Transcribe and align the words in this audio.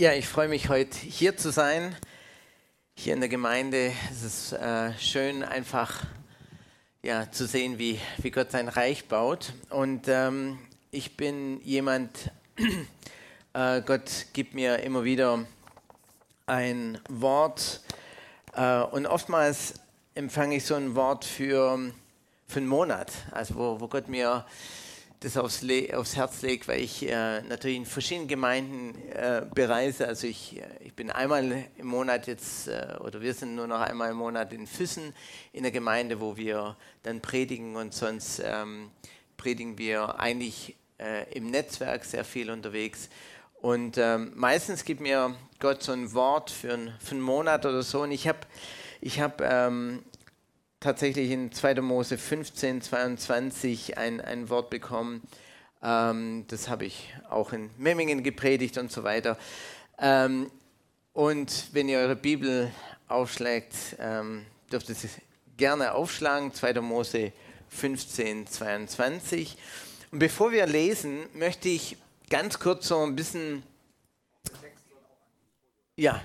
Ja, 0.00 0.12
ich 0.12 0.28
freue 0.28 0.46
mich 0.46 0.68
heute 0.68 0.96
hier 0.96 1.36
zu 1.36 1.50
sein, 1.50 1.96
hier 2.94 3.14
in 3.14 3.18
der 3.18 3.28
Gemeinde. 3.28 3.90
Es 4.12 4.22
ist 4.22 4.52
äh, 4.52 4.96
schön, 4.96 5.42
einfach 5.42 6.04
ja, 7.02 7.28
zu 7.32 7.48
sehen, 7.48 7.80
wie, 7.80 7.98
wie 8.18 8.30
Gott 8.30 8.52
sein 8.52 8.68
Reich 8.68 9.06
baut. 9.06 9.54
Und 9.70 10.06
ähm, 10.06 10.60
ich 10.92 11.16
bin 11.16 11.60
jemand, 11.62 12.30
äh, 13.54 13.82
Gott 13.82 14.26
gibt 14.34 14.54
mir 14.54 14.78
immer 14.84 15.02
wieder 15.02 15.44
ein 16.46 17.00
Wort 17.08 17.80
äh, 18.54 18.78
und 18.78 19.04
oftmals 19.04 19.74
empfange 20.14 20.58
ich 20.58 20.64
so 20.64 20.76
ein 20.76 20.94
Wort 20.94 21.24
für, 21.24 21.92
für 22.46 22.60
einen 22.60 22.68
Monat, 22.68 23.10
also 23.32 23.56
wo, 23.56 23.80
wo 23.80 23.88
Gott 23.88 24.06
mir 24.06 24.46
das 25.20 25.36
aufs, 25.36 25.64
aufs 25.92 26.16
Herz 26.16 26.42
legt, 26.42 26.68
weil 26.68 26.80
ich 26.80 27.08
äh, 27.08 27.42
natürlich 27.42 27.76
in 27.76 27.86
verschiedenen 27.86 28.28
Gemeinden 28.28 28.94
äh, 29.10 29.42
bereise. 29.52 30.06
Also 30.06 30.26
ich, 30.26 30.60
äh, 30.60 30.64
ich 30.80 30.94
bin 30.94 31.10
einmal 31.10 31.64
im 31.76 31.86
Monat 31.86 32.26
jetzt, 32.26 32.68
äh, 32.68 32.96
oder 33.00 33.20
wir 33.20 33.34
sind 33.34 33.54
nur 33.56 33.66
noch 33.66 33.80
einmal 33.80 34.10
im 34.10 34.16
Monat 34.16 34.52
in 34.52 34.66
Füssen 34.66 35.12
in 35.52 35.64
der 35.64 35.72
Gemeinde, 35.72 36.20
wo 36.20 36.36
wir 36.36 36.76
dann 37.02 37.20
predigen 37.20 37.74
und 37.74 37.94
sonst 37.94 38.40
ähm, 38.44 38.90
predigen 39.36 39.76
wir 39.78 40.20
eigentlich 40.20 40.76
äh, 40.98 41.32
im 41.32 41.50
Netzwerk 41.50 42.04
sehr 42.04 42.24
viel 42.24 42.50
unterwegs. 42.50 43.08
Und 43.60 43.98
ähm, 43.98 44.32
meistens 44.36 44.84
gibt 44.84 45.00
mir 45.00 45.34
Gott 45.58 45.82
so 45.82 45.90
ein 45.90 46.12
Wort 46.14 46.50
für, 46.50 46.74
ein, 46.74 46.94
für 47.00 47.12
einen 47.12 47.22
Monat 47.22 47.66
oder 47.66 47.82
so. 47.82 48.02
Und 48.02 48.12
ich 48.12 48.28
habe 48.28 48.38
ich 49.00 49.20
hab, 49.20 49.40
ähm, 49.40 50.04
tatsächlich 50.80 51.30
in 51.30 51.52
2. 51.52 51.80
Mose 51.80 52.18
15, 52.18 52.82
22 52.82 53.98
ein, 53.98 54.20
ein 54.20 54.48
Wort 54.48 54.70
bekommen. 54.70 55.22
Ähm, 55.82 56.44
das 56.48 56.68
habe 56.68 56.84
ich 56.84 57.14
auch 57.28 57.52
in 57.52 57.70
Memmingen 57.78 58.22
gepredigt 58.22 58.78
und 58.78 58.90
so 58.90 59.04
weiter. 59.04 59.36
Ähm, 59.98 60.50
und 61.12 61.68
wenn 61.72 61.88
ihr 61.88 61.98
eure 61.98 62.16
Bibel 62.16 62.70
aufschlägt, 63.08 63.74
ähm, 63.98 64.44
dürft 64.70 64.88
ihr 64.88 64.94
sie 64.94 65.08
gerne 65.56 65.94
aufschlagen. 65.94 66.52
2. 66.52 66.80
Mose 66.80 67.32
15, 67.70 68.46
22. 68.46 69.56
Und 70.12 70.20
bevor 70.20 70.52
wir 70.52 70.66
lesen, 70.66 71.26
möchte 71.34 71.68
ich 71.68 71.96
ganz 72.30 72.58
kurz 72.58 72.88
so 72.88 73.02
ein 73.02 73.16
bisschen. 73.16 73.62
Ja, 75.96 76.22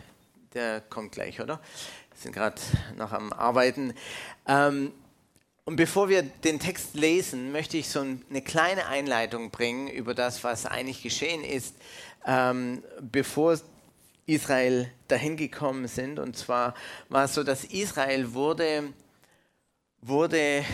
der 0.53 0.81
kommt 0.81 1.11
gleich, 1.11 1.41
oder? 1.41 1.59
sind 2.23 2.33
gerade 2.33 2.59
noch 2.97 3.11
am 3.11 3.31
Arbeiten. 3.33 3.93
Ähm, 4.47 4.91
und 5.65 5.75
bevor 5.75 6.09
wir 6.09 6.23
den 6.23 6.59
Text 6.59 6.95
lesen, 6.95 7.51
möchte 7.51 7.77
ich 7.77 7.89
so 7.89 8.01
eine 8.01 8.41
kleine 8.41 8.87
Einleitung 8.87 9.49
bringen 9.49 9.87
über 9.87 10.13
das, 10.13 10.43
was 10.43 10.65
eigentlich 10.65 11.03
geschehen 11.03 11.43
ist, 11.43 11.75
ähm, 12.25 12.83
bevor 12.99 13.59
Israel 14.25 14.89
dahin 15.07 15.37
gekommen 15.37 15.87
sind. 15.87 16.19
Und 16.19 16.37
zwar 16.37 16.73
war 17.09 17.25
es 17.25 17.33
so, 17.33 17.43
dass 17.43 17.63
Israel 17.65 18.33
wurde, 18.33 18.91
wurde 20.01 20.65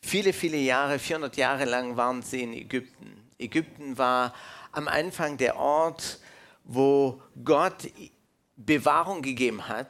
viele, 0.00 0.32
viele 0.32 0.58
Jahre, 0.58 0.98
400 0.98 1.36
Jahre 1.36 1.64
lang 1.64 1.96
waren 1.96 2.22
sie 2.22 2.42
in 2.42 2.52
Ägypten. 2.52 3.28
Ägypten 3.38 3.98
war 3.98 4.34
am 4.72 4.86
Anfang 4.86 5.36
der 5.36 5.56
Ort, 5.56 6.20
wo 6.64 7.20
Gott 7.44 7.88
Bewahrung 8.64 9.22
gegeben 9.22 9.68
hat 9.68 9.88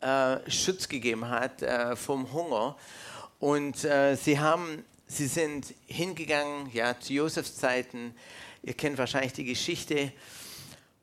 äh, 0.00 0.50
Schutz 0.50 0.88
gegeben 0.88 1.28
hat 1.28 1.62
äh, 1.62 1.94
vom 1.96 2.32
Hunger. 2.32 2.76
Und 3.38 3.84
äh, 3.84 4.16
sie, 4.16 4.38
haben, 4.38 4.84
sie 5.06 5.26
sind 5.26 5.74
hingegangen 5.86 6.70
ja, 6.72 6.98
zu 6.98 7.12
Josefs 7.12 7.56
Zeiten. 7.56 8.14
Ihr 8.62 8.74
kennt 8.74 8.98
wahrscheinlich 8.98 9.32
die 9.32 9.44
Geschichte. 9.44 10.12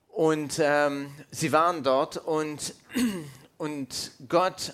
Und 0.10 0.60
ähm, 0.60 1.12
sie 1.32 1.52
waren 1.52 1.84
dort 1.84 2.18
und, 2.18 2.74
und 3.58 4.12
Gott 4.28 4.74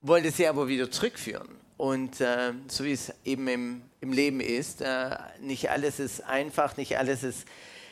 wollte 0.00 0.30
sie 0.30 0.46
aber 0.46 0.68
wieder 0.68 0.90
zurückführen. 0.90 1.48
Und 1.76 2.20
äh, 2.20 2.52
so 2.68 2.84
wie 2.84 2.92
es 2.92 3.12
eben 3.24 3.48
im, 3.48 3.82
im 4.00 4.12
Leben 4.12 4.40
ist, 4.40 4.80
äh, 4.80 5.16
nicht 5.40 5.70
alles 5.70 6.00
ist 6.00 6.22
einfach, 6.22 6.76
nicht 6.76 6.98
alles 6.98 7.22
ist, 7.22 7.46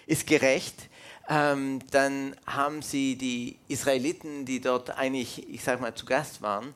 ist 0.07 0.27
gerecht 0.27 0.89
ähm, 1.29 1.81
dann 1.91 2.37
haben 2.47 2.83
sie 2.83 3.17
die 3.17 3.59
Israeliten, 3.69 4.45
die 4.45 4.61
dort 4.61 4.91
eigentlich, 4.91 5.49
ich 5.49 5.63
sage 5.63 5.81
mal, 5.81 5.95
zu 5.95 6.07
Gast 6.07 6.43
waren, 6.43 6.75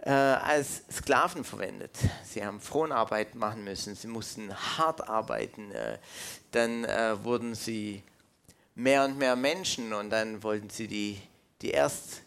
äh, 0.00 0.10
als 0.10 0.84
Sklaven 0.90 1.44
verwendet. 1.44 1.92
Sie 2.24 2.44
haben 2.44 2.60
Fronarbeit 2.60 3.34
machen 3.34 3.64
müssen, 3.64 3.94
sie 3.94 4.08
mussten 4.08 4.54
hart 4.54 5.08
arbeiten. 5.08 5.72
Äh, 5.72 5.98
dann 6.52 6.84
äh, 6.84 7.22
wurden 7.24 7.54
sie 7.54 8.02
mehr 8.74 9.04
und 9.04 9.18
mehr 9.18 9.36
Menschen 9.36 9.92
und 9.92 10.10
dann 10.10 10.42
wollten 10.42 10.70
sie 10.70 10.86
die, 10.86 11.20
die 11.60 11.70
erst 11.70 12.22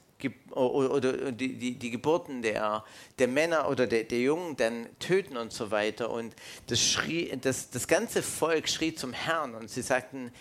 oder, 0.51 0.91
oder 0.91 1.31
die, 1.31 1.57
die, 1.57 1.75
die, 1.75 1.91
Geburten 1.91 2.41
der, 2.41 2.83
der 3.17 3.27
Männer 3.29 3.69
oder 3.69 3.87
der, 3.87 4.03
der 4.03 4.19
Jungen 4.19 4.57
dann 4.57 4.87
töten 4.99 5.37
und 5.37 5.53
so 5.53 5.71
weiter. 5.71 6.09
Und 6.09 6.35
das, 6.67 6.81
schrie, 6.81 7.31
das, 7.39 7.69
das 7.69 7.87
ganze 7.87 8.21
Volk 8.21 8.67
schrie 8.67 8.93
zum 8.93 9.13
Herrn 9.13 9.55
und 9.55 9.69
sie 9.69 9.81
sagten, 9.81 10.33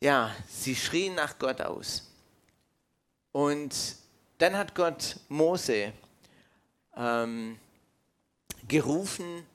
ja, 0.00 0.34
sie 0.48 0.74
schrien 0.74 1.14
nach 1.14 1.38
Gott 1.38 1.60
aus. 1.60 2.10
Und 3.32 3.74
dann 4.38 4.56
hat 4.56 4.74
Gott 4.74 5.16
Mose 5.28 5.92
ähm, 6.96 7.58
gerufen, 8.68 9.46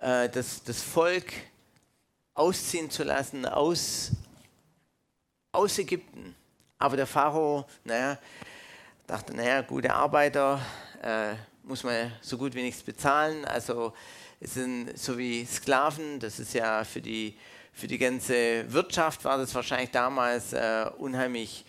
äh, 0.00 0.28
das, 0.28 0.62
das 0.62 0.82
Volk 0.82 1.32
ausziehen 2.34 2.90
zu 2.90 3.02
lassen 3.02 3.46
aus, 3.46 4.12
aus 5.52 5.78
Ägypten. 5.78 6.34
Aber 6.78 6.96
der 6.96 7.06
Pharao, 7.06 7.66
naja, 7.84 8.18
dachte, 9.06 9.34
naja, 9.34 9.62
gute 9.62 9.92
Arbeiter 9.92 10.60
äh, 11.02 11.34
muss 11.64 11.82
man 11.82 12.12
so 12.20 12.38
gut 12.38 12.54
wie 12.54 12.62
nichts 12.62 12.82
bezahlen. 12.82 13.44
Also 13.44 13.92
es 14.38 14.54
sind 14.54 14.96
so 14.96 15.18
wie 15.18 15.44
Sklaven, 15.44 16.20
das 16.20 16.38
ist 16.38 16.54
ja 16.54 16.84
für 16.84 17.00
die 17.00 17.36
für 17.78 17.86
die 17.86 17.98
ganze 17.98 18.72
Wirtschaft 18.72 19.24
war 19.24 19.38
das 19.38 19.54
wahrscheinlich 19.54 19.92
damals 19.92 20.52
äh, 20.52 20.86
unheimlich 20.98 21.64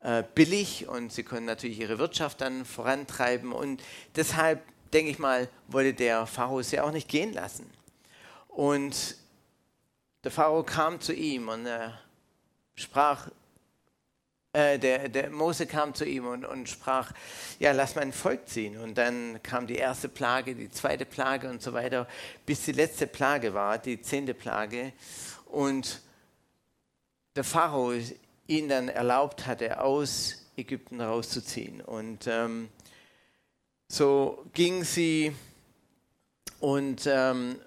äh, 0.00 0.24
billig 0.34 0.88
und 0.88 1.12
sie 1.12 1.22
konnten 1.22 1.44
natürlich 1.44 1.78
ihre 1.78 2.00
Wirtschaft 2.00 2.40
dann 2.40 2.64
vorantreiben 2.64 3.52
und 3.52 3.80
deshalb, 4.16 4.60
denke 4.92 5.12
ich 5.12 5.20
mal, 5.20 5.48
wollte 5.68 5.94
der 5.94 6.26
Pharao 6.26 6.62
sie 6.62 6.80
auch 6.80 6.90
nicht 6.90 7.08
gehen 7.08 7.32
lassen. 7.32 7.70
Und 8.48 9.16
der 10.24 10.32
Pharao 10.32 10.64
kam 10.64 11.00
zu 11.00 11.14
ihm 11.14 11.48
und 11.48 11.64
er 11.64 11.96
sprach, 12.74 13.28
äh, 14.52 14.80
der, 14.80 15.08
der, 15.08 15.30
Mose 15.30 15.66
kam 15.66 15.94
zu 15.94 16.04
ihm 16.04 16.26
und, 16.26 16.44
und, 16.44 16.68
sprach, 16.68 17.12
ja, 17.60 17.70
lass 17.70 17.94
mein 17.94 18.12
Volk 18.12 18.48
ziehen. 18.48 18.78
Und 18.78 18.98
dann 18.98 19.40
kam 19.44 19.68
die 19.68 19.76
erste 19.76 20.08
Plage, 20.08 20.56
die 20.56 20.70
zweite 20.70 21.04
Plage 21.04 21.48
und 21.48 21.62
so 21.62 21.72
weiter, 21.72 22.08
bis 22.46 22.64
die 22.64 22.72
letzte 22.72 23.06
Plage 23.06 23.54
war, 23.54 23.78
die 23.78 24.00
zehnte 24.00 24.34
Plage 24.34 24.92
und 25.56 26.02
der 27.34 27.44
Pharao 27.44 27.94
ihn 28.46 28.68
dann 28.68 28.90
erlaubt 28.90 29.46
hatte, 29.46 29.80
aus 29.80 30.50
Ägypten 30.54 31.00
rauszuziehen. 31.00 31.80
Und 31.80 32.26
ähm, 32.26 32.68
so 33.88 34.44
ging 34.52 34.84
sie 34.84 35.34
und, 36.60 37.06
ähm, 37.06 37.58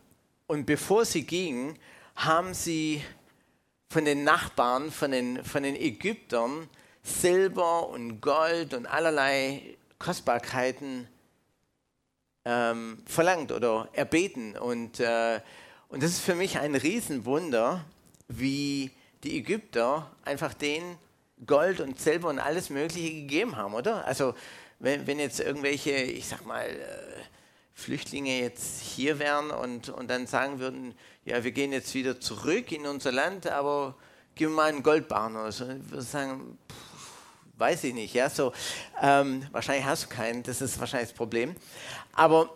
und 0.45 0.67
bevor 0.67 1.03
sie 1.03 1.23
ging, 1.23 1.79
haben 2.15 2.53
sie 2.53 3.01
von 3.89 4.05
den 4.05 4.23
Nachbarn, 4.23 4.91
von 4.91 5.09
den, 5.09 5.43
von 5.43 5.63
den 5.63 5.75
Ägyptern 5.75 6.69
Silber 7.01 7.89
und 7.89 8.21
Gold 8.21 8.75
und 8.75 8.85
allerlei 8.85 9.77
Kostbarkeiten 9.97 11.07
ähm, 12.45 13.01
verlangt 13.07 13.51
oder 13.51 13.89
erbeten. 13.93 14.55
Und 14.55 14.99
äh, 14.99 15.41
und 15.89 16.03
das 16.03 16.11
ist 16.11 16.21
für 16.21 16.35
mich 16.35 16.59
ein 16.59 16.75
Riesenwunder, 16.75 17.83
wie 18.27 18.91
die 19.23 19.37
Ägypter 19.37 20.09
einfach 20.23 20.53
den 20.53 20.83
Gold 21.45 21.81
und 21.81 21.99
Silber 21.99 22.29
und 22.29 22.39
alles 22.39 22.69
Mögliche 22.69 23.11
gegeben 23.11 23.55
haben, 23.55 23.73
oder? 23.73 24.05
Also 24.05 24.35
wenn, 24.79 25.07
wenn 25.07 25.19
jetzt 25.19 25.39
irgendwelche, 25.39 25.91
ich 25.91 26.27
sag 26.27 26.45
mal, 26.45 26.65
äh, 26.65 26.75
Flüchtlinge 27.73 28.39
jetzt 28.39 28.81
hier 28.81 29.19
wären 29.19 29.51
und, 29.51 29.89
und 29.89 30.09
dann 30.09 30.27
sagen 30.27 30.59
würden, 30.59 30.95
ja, 31.25 31.43
wir 31.43 31.51
gehen 31.51 31.71
jetzt 31.71 31.93
wieder 31.95 32.19
zurück 32.19 32.71
in 32.71 32.85
unser 32.85 33.11
Land, 33.11 33.47
aber 33.47 33.95
gib 34.35 34.49
mir 34.49 34.55
mal 34.55 34.69
einen 34.69 34.83
Goldbarren 34.83 35.35
oder 35.35 35.51
so. 35.51 35.63
Ich 35.67 35.89
würde 35.89 36.03
sagen, 36.03 36.57
pff, 36.69 37.57
weiß 37.57 37.85
ich 37.85 37.93
nicht, 37.93 38.13
ja, 38.13 38.29
so, 38.29 38.53
ähm, 39.01 39.45
wahrscheinlich 39.51 39.85
hast 39.85 40.03
du 40.03 40.07
keinen, 40.09 40.43
das 40.43 40.61
ist 40.61 40.79
wahrscheinlich 40.79 41.09
das 41.09 41.17
Problem. 41.17 41.55
Aber 42.13 42.55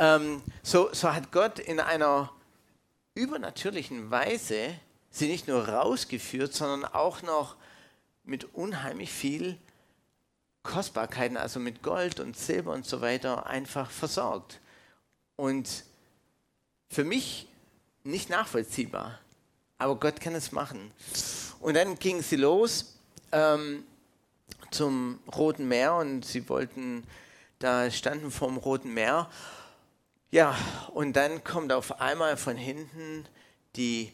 ähm, 0.00 0.42
so, 0.62 0.88
so 0.92 1.12
hat 1.12 1.30
Gott 1.30 1.58
in 1.58 1.78
einer 1.78 2.32
übernatürlichen 3.14 4.10
Weise 4.10 4.74
sie 5.10 5.28
nicht 5.28 5.46
nur 5.46 5.68
rausgeführt, 5.68 6.54
sondern 6.54 6.90
auch 6.90 7.20
noch 7.22 7.56
mit 8.24 8.54
unheimlich 8.54 9.12
viel 9.12 9.58
Kostbarkeiten, 10.62 11.36
also 11.36 11.60
mit 11.60 11.82
Gold 11.82 12.18
und 12.18 12.36
Silber 12.36 12.72
und 12.72 12.86
so 12.86 13.02
weiter, 13.02 13.46
einfach 13.46 13.90
versorgt. 13.90 14.60
Und 15.36 15.84
für 16.88 17.04
mich 17.04 17.46
nicht 18.02 18.30
nachvollziehbar, 18.30 19.18
aber 19.78 19.96
Gott 19.96 20.20
kann 20.20 20.34
es 20.34 20.50
machen. 20.52 20.92
Und 21.60 21.74
dann 21.74 21.98
ging 21.98 22.22
sie 22.22 22.36
los 22.36 22.98
ähm, 23.32 23.84
zum 24.70 25.20
Roten 25.36 25.68
Meer 25.68 25.94
und 25.94 26.24
sie 26.24 26.48
wollten, 26.48 27.04
da 27.58 27.90
standen 27.90 28.30
vor 28.30 28.48
dem 28.48 28.56
Roten 28.56 28.94
Meer. 28.94 29.28
Ja, 30.32 30.56
und 30.94 31.14
dann 31.14 31.42
kommt 31.42 31.72
auf 31.72 32.00
einmal 32.00 32.36
von 32.36 32.56
hinten 32.56 33.26
die 33.74 34.12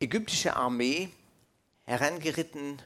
ägyptische 0.00 0.56
Armee 0.56 1.10
herangeritten 1.84 2.80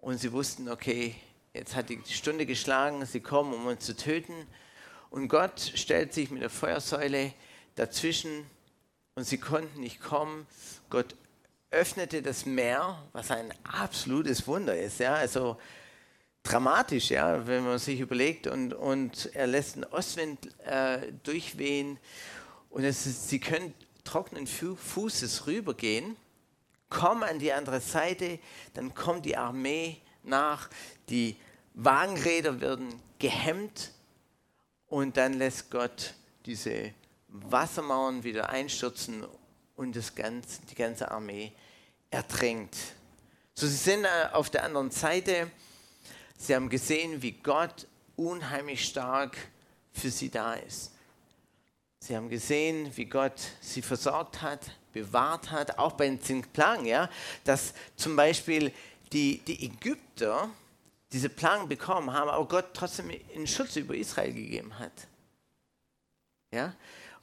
und 0.00 0.18
sie 0.18 0.32
wussten, 0.32 0.68
okay, 0.68 1.14
jetzt 1.54 1.76
hat 1.76 1.90
die 1.90 2.02
Stunde 2.08 2.44
geschlagen, 2.44 3.06
sie 3.06 3.20
kommen, 3.20 3.54
um 3.54 3.66
uns 3.66 3.84
zu 3.84 3.94
töten. 3.94 4.34
Und 5.10 5.28
Gott 5.28 5.60
stellt 5.76 6.12
sich 6.12 6.32
mit 6.32 6.42
der 6.42 6.50
Feuersäule 6.50 7.32
dazwischen 7.76 8.50
und 9.14 9.22
sie 9.22 9.38
konnten 9.38 9.78
nicht 9.78 10.00
kommen. 10.00 10.48
Gott 10.90 11.14
öffnete 11.70 12.20
das 12.20 12.46
Meer, 12.46 13.00
was 13.12 13.30
ein 13.30 13.54
absolutes 13.62 14.48
Wunder 14.48 14.76
ist. 14.76 14.98
Ja? 14.98 15.14
Also 15.14 15.56
dramatisch, 16.48 17.10
ja, 17.10 17.46
wenn 17.46 17.64
man 17.64 17.78
sich 17.78 18.00
überlegt. 18.00 18.46
Und, 18.46 18.72
und 18.72 19.30
er 19.34 19.46
lässt 19.46 19.74
einen 19.74 19.84
Ostwind 19.84 20.38
äh, 20.64 21.12
durchwehen 21.22 21.98
und 22.70 22.84
es 22.84 23.06
ist, 23.06 23.28
sie 23.28 23.38
können 23.38 23.74
trockenen 24.04 24.46
Fußes 24.46 25.46
rübergehen, 25.46 26.16
kommen 26.88 27.22
an 27.22 27.38
die 27.38 27.52
andere 27.52 27.80
Seite, 27.80 28.38
dann 28.74 28.94
kommt 28.94 29.26
die 29.26 29.36
Armee 29.36 29.98
nach, 30.22 30.70
die 31.10 31.36
Wagenräder 31.74 32.60
werden 32.60 32.88
gehemmt 33.18 33.92
und 34.88 35.16
dann 35.16 35.34
lässt 35.34 35.70
Gott 35.70 36.14
diese 36.46 36.94
Wassermauern 37.28 38.24
wieder 38.24 38.48
einstürzen 38.48 39.26
und 39.76 39.94
das 39.94 40.14
ganze, 40.14 40.62
die 40.70 40.74
ganze 40.74 41.10
Armee 41.10 41.52
ertränkt. 42.10 42.76
So, 43.54 43.66
sie 43.66 43.76
sind 43.76 44.04
äh, 44.04 44.32
auf 44.32 44.48
der 44.48 44.64
anderen 44.64 44.90
Seite. 44.90 45.50
Sie 46.38 46.54
haben 46.54 46.68
gesehen, 46.68 47.20
wie 47.20 47.32
Gott 47.32 47.86
unheimlich 48.16 48.84
stark 48.84 49.36
für 49.92 50.10
sie 50.10 50.30
da 50.30 50.54
ist. 50.54 50.92
Sie 52.00 52.16
haben 52.16 52.30
gesehen, 52.30 52.96
wie 52.96 53.06
Gott 53.06 53.40
sie 53.60 53.82
versorgt 53.82 54.40
hat, 54.40 54.60
bewahrt 54.92 55.50
hat, 55.50 55.78
auch 55.78 55.92
bei 55.92 56.06
den 56.06 56.22
zehn 56.22 56.46
ja, 56.84 57.10
dass 57.44 57.74
zum 57.96 58.14
Beispiel 58.14 58.72
die, 59.12 59.38
die 59.38 59.66
Ägypter 59.66 60.48
diese 61.12 61.28
Plagen 61.28 61.68
bekommen 61.68 62.12
haben, 62.12 62.30
aber 62.30 62.46
Gott 62.46 62.66
trotzdem 62.72 63.10
einen 63.34 63.46
Schutz 63.46 63.76
über 63.76 63.94
Israel 63.94 64.32
gegeben 64.32 64.78
hat. 64.78 64.92
Ja, 66.52 66.74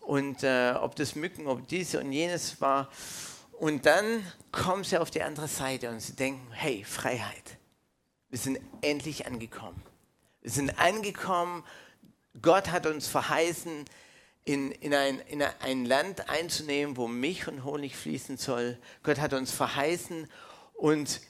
und 0.02 0.44
äh, 0.44 0.74
ob 0.78 0.96
das 0.96 1.16
Mücken, 1.16 1.48
ob 1.48 1.68
diese 1.68 2.00
und 2.00 2.12
jenes 2.12 2.60
war. 2.62 2.92
Und 3.54 3.86
dann 3.86 4.24
kommen 4.52 4.84
sie 4.84 4.98
auf 4.98 5.10
die 5.10 5.24
andere 5.24 5.48
Seite 5.48 5.90
und 5.90 6.02
sie 6.02 6.14
denken, 6.14 6.46
hey, 6.52 6.84
Freiheit. 6.84 7.58
Wir 8.30 8.40
sind 8.40 8.60
endlich 8.82 9.26
angekommen. 9.26 9.82
Wir 10.42 10.52
sind 10.52 10.78
angekommen. 10.80 11.64
Gott 12.42 12.72
hat 12.72 12.86
uns 12.86 13.08
verheißen, 13.08 13.86
in, 14.46 14.72
in, 14.72 14.94
ein, 14.94 15.20
in 15.22 15.42
ein 15.42 15.86
Land 15.86 16.30
einzunehmen, 16.30 16.98
wo 16.98 17.08
Milch 17.08 17.48
und 17.48 17.64
Honig 17.64 17.96
fließen 17.96 18.38
soll. 18.38 18.78
Gott 19.02 19.20
hat 19.20 19.34
uns 19.34 19.52
verheißen 19.52 20.28
und 20.74 21.22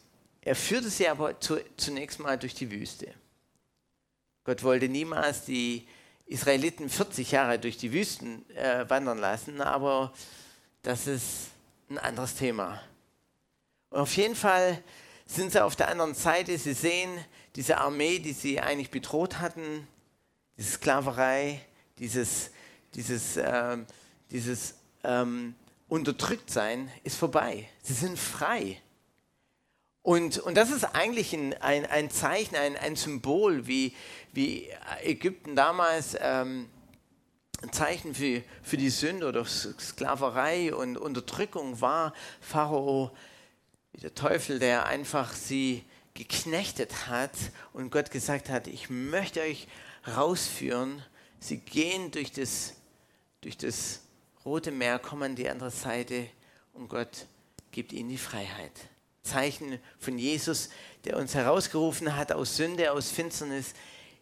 er 0.41 0.55
führte 0.55 0.89
sie 0.89 1.07
aber 1.07 1.39
zu, 1.39 1.59
zunächst 1.77 2.19
mal 2.19 2.37
durch 2.37 2.53
die 2.53 2.69
Wüste. 2.69 3.13
Gott 4.43 4.63
wollte 4.63 4.89
niemals 4.89 5.45
die 5.45 5.87
Israeliten 6.25 6.89
40 6.89 7.31
Jahre 7.31 7.57
durch 7.57 7.77
die 7.77 7.93
Wüsten 7.93 8.47
äh, 8.51 8.87
wandern 8.89 9.17
lassen, 9.17 9.61
aber 9.61 10.13
das 10.81 11.07
ist 11.07 11.51
ein 11.89 11.97
anderes 11.97 12.35
Thema. 12.35 12.81
Und 13.89 14.01
auf 14.01 14.17
jeden 14.17 14.35
Fall 14.35 14.83
sind 15.25 15.51
sie 15.51 15.63
auf 15.63 15.75
der 15.75 15.89
anderen 15.89 16.13
Seite. 16.13 16.57
Sie 16.57 16.73
sehen 16.73 17.09
diese 17.55 17.77
Armee, 17.77 18.19
die 18.19 18.33
sie 18.33 18.59
eigentlich 18.59 18.91
bedroht 18.91 19.39
hatten, 19.39 19.87
diese 20.57 20.73
Sklaverei, 20.73 21.61
dieses, 21.99 22.51
dieses, 22.93 23.37
äh, 23.37 23.77
dieses 24.31 24.75
ähm, 25.03 25.55
Unterdrücktsein 25.87 26.91
ist 27.03 27.17
vorbei. 27.17 27.67
Sie 27.81 27.93
sind 27.93 28.17
frei. 28.17 28.81
Und, 30.01 30.37
und 30.37 30.55
das 30.55 30.69
ist 30.69 30.83
eigentlich 30.83 31.33
ein, 31.33 31.53
ein, 31.61 31.85
ein 31.87 32.11
Zeichen, 32.11 32.55
ein, 32.55 32.77
ein 32.77 32.95
Symbol, 32.95 33.65
wie, 33.65 33.95
wie 34.33 34.69
Ägypten 35.03 35.55
damals 35.55 36.15
ähm, 36.19 36.69
ein 37.63 37.71
Zeichen 37.71 38.13
für, 38.13 38.43
für 38.61 38.77
die 38.77 38.89
Sünde 38.89 39.27
oder 39.27 39.45
Sklaverei 39.45 40.75
und 40.75 40.97
Unterdrückung 40.97 41.81
war. 41.81 42.13
Pharao, 42.39 43.11
der 44.01 44.13
Teufel, 44.13 44.59
der 44.59 44.85
einfach 44.85 45.33
sie 45.33 45.83
geknechtet 46.13 47.07
hat 47.07 47.31
und 47.73 47.91
Gott 47.91 48.11
gesagt 48.11 48.49
hat, 48.49 48.67
ich 48.67 48.89
möchte 48.89 49.41
euch 49.41 49.67
rausführen. 50.15 51.03
Sie 51.39 51.57
gehen 51.57 52.11
durch 52.11 52.31
das, 52.31 52.73
durch 53.41 53.57
das 53.57 54.01
Rote 54.45 54.71
Meer, 54.71 54.99
kommen 54.99 55.23
an 55.23 55.35
die 55.35 55.49
andere 55.49 55.71
Seite 55.71 56.27
und 56.73 56.87
Gott 56.89 57.27
gibt 57.71 57.91
ihnen 57.91 58.09
die 58.09 58.17
Freiheit. 58.17 58.71
Zeichen 59.23 59.79
von 59.99 60.17
Jesus, 60.17 60.69
der 61.03 61.17
uns 61.17 61.33
herausgerufen 61.33 62.15
hat 62.15 62.31
aus 62.31 62.55
Sünde, 62.55 62.91
aus 62.91 63.09
Finsternis 63.09 63.73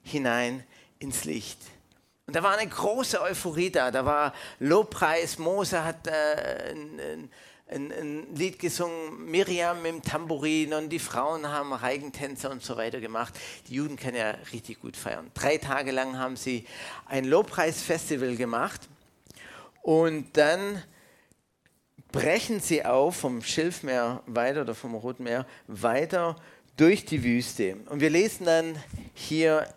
hinein 0.01 0.63
ins 0.99 1.25
Licht. 1.25 1.59
Und 2.25 2.35
da 2.35 2.43
war 2.43 2.57
eine 2.57 2.69
große 2.69 3.21
Euphorie 3.21 3.69
da. 3.69 3.91
Da 3.91 4.05
war 4.05 4.33
Lobpreis. 4.59 5.37
Mose 5.37 5.83
hat 5.83 6.07
äh, 6.07 6.71
ein, 6.71 6.99
ein, 6.99 7.31
ein, 7.73 8.35
Lied 8.35 8.59
gesungen, 8.59 9.25
Miriam 9.25 9.81
mit 9.81 9.91
dem 9.91 10.01
Tambourin 10.01 10.73
und 10.73 10.89
die 10.89 10.99
Frauen 10.99 11.47
haben 11.47 11.73
Reigentänzer 11.73 12.51
und 12.51 12.63
so 12.63 12.77
weiter 12.77 12.99
gemacht. 12.99 13.33
Die 13.67 13.75
Juden 13.75 13.95
können 13.95 14.17
ja 14.17 14.31
richtig 14.51 14.79
gut 14.79 14.95
feiern. 14.95 15.31
Drei 15.33 15.57
Tage 15.57 15.91
lang 15.91 16.17
haben 16.17 16.35
sie 16.35 16.65
ein 17.05 17.25
Lobpreisfestival 17.25 18.35
gemacht. 18.35 18.87
Und 19.81 20.37
dann 20.37 20.81
brechen 22.11 22.59
sie 22.59 22.85
auf 22.85 23.17
vom 23.17 23.41
Schilfmeer 23.41 24.23
weiter 24.27 24.61
oder 24.61 24.75
vom 24.75 24.95
Roten 24.95 25.23
Meer 25.23 25.45
weiter 25.67 26.35
durch 26.77 27.05
die 27.05 27.23
Wüste. 27.23 27.75
Und 27.89 27.99
wir 27.99 28.09
lesen 28.09 28.45
dann 28.45 28.81
hier 29.13 29.67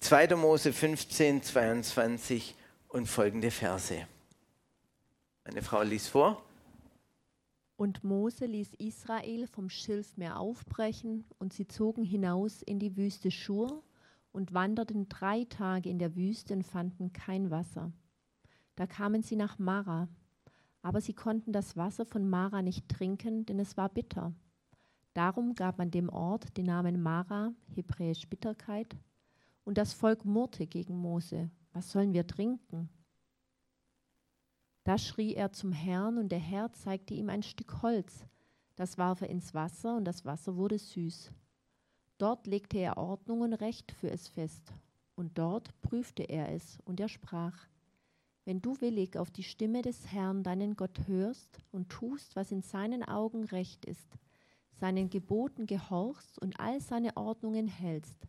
2. 0.00 0.36
Mose 0.36 0.72
15, 0.72 1.42
22 1.42 2.54
und 2.88 3.06
folgende 3.06 3.50
Verse. 3.50 4.06
Meine 5.44 5.62
Frau 5.62 5.82
liest 5.82 6.08
vor. 6.08 6.43
Und 7.76 8.04
Mose 8.04 8.46
ließ 8.46 8.74
Israel 8.74 9.46
vom 9.46 9.68
Schilfmeer 9.68 10.38
aufbrechen, 10.38 11.24
und 11.38 11.52
sie 11.52 11.66
zogen 11.66 12.04
hinaus 12.04 12.62
in 12.62 12.78
die 12.78 12.96
Wüste 12.96 13.30
Schur 13.30 13.82
und 14.32 14.54
wanderten 14.54 15.08
drei 15.08 15.44
Tage 15.44 15.88
in 15.88 15.98
der 15.98 16.14
Wüste 16.16 16.54
und 16.54 16.62
fanden 16.62 17.12
kein 17.12 17.50
Wasser. 17.50 17.92
Da 18.76 18.86
kamen 18.86 19.22
sie 19.22 19.36
nach 19.36 19.58
Mara, 19.58 20.08
aber 20.82 21.00
sie 21.00 21.14
konnten 21.14 21.52
das 21.52 21.76
Wasser 21.76 22.04
von 22.04 22.28
Mara 22.28 22.62
nicht 22.62 22.88
trinken, 22.88 23.46
denn 23.46 23.58
es 23.58 23.76
war 23.76 23.88
bitter. 23.88 24.34
Darum 25.14 25.54
gab 25.54 25.78
man 25.78 25.90
dem 25.90 26.08
Ort 26.08 26.56
den 26.56 26.66
Namen 26.66 27.00
Mara, 27.00 27.52
hebräisch 27.74 28.28
Bitterkeit, 28.28 28.96
und 29.64 29.78
das 29.78 29.94
Volk 29.94 30.24
murrte 30.24 30.66
gegen 30.66 30.96
Mose. 30.96 31.50
Was 31.72 31.90
sollen 31.90 32.12
wir 32.12 32.26
trinken? 32.26 32.88
Da 34.84 34.98
schrie 34.98 35.34
er 35.34 35.52
zum 35.52 35.72
Herrn, 35.72 36.18
und 36.18 36.30
der 36.30 36.38
Herr 36.38 36.72
zeigte 36.72 37.14
ihm 37.14 37.30
ein 37.30 37.42
Stück 37.42 37.82
Holz. 37.82 38.26
Das 38.76 38.98
warf 38.98 39.22
er 39.22 39.30
ins 39.30 39.54
Wasser, 39.54 39.96
und 39.96 40.04
das 40.04 40.26
Wasser 40.26 40.56
wurde 40.56 40.78
süß. 40.78 41.32
Dort 42.18 42.46
legte 42.46 42.78
er 42.78 42.98
Ordnung 42.98 43.40
und 43.40 43.54
Recht 43.54 43.92
für 43.92 44.10
es 44.10 44.28
fest, 44.28 44.72
und 45.16 45.38
dort 45.38 45.80
prüfte 45.80 46.22
er 46.24 46.52
es, 46.52 46.78
und 46.84 47.00
er 47.00 47.08
sprach, 47.08 47.66
wenn 48.44 48.60
du 48.60 48.78
willig 48.82 49.16
auf 49.16 49.30
die 49.30 49.42
Stimme 49.42 49.80
des 49.80 50.12
Herrn, 50.12 50.42
deinen 50.42 50.76
Gott, 50.76 51.06
hörst 51.06 51.58
und 51.72 51.88
tust, 51.88 52.36
was 52.36 52.52
in 52.52 52.60
seinen 52.60 53.02
Augen 53.02 53.44
recht 53.44 53.86
ist, 53.86 54.18
seinen 54.72 55.08
Geboten 55.08 55.66
gehorchst 55.66 56.38
und 56.38 56.60
all 56.60 56.80
seine 56.80 57.16
Ordnungen 57.16 57.68
hältst, 57.68 58.28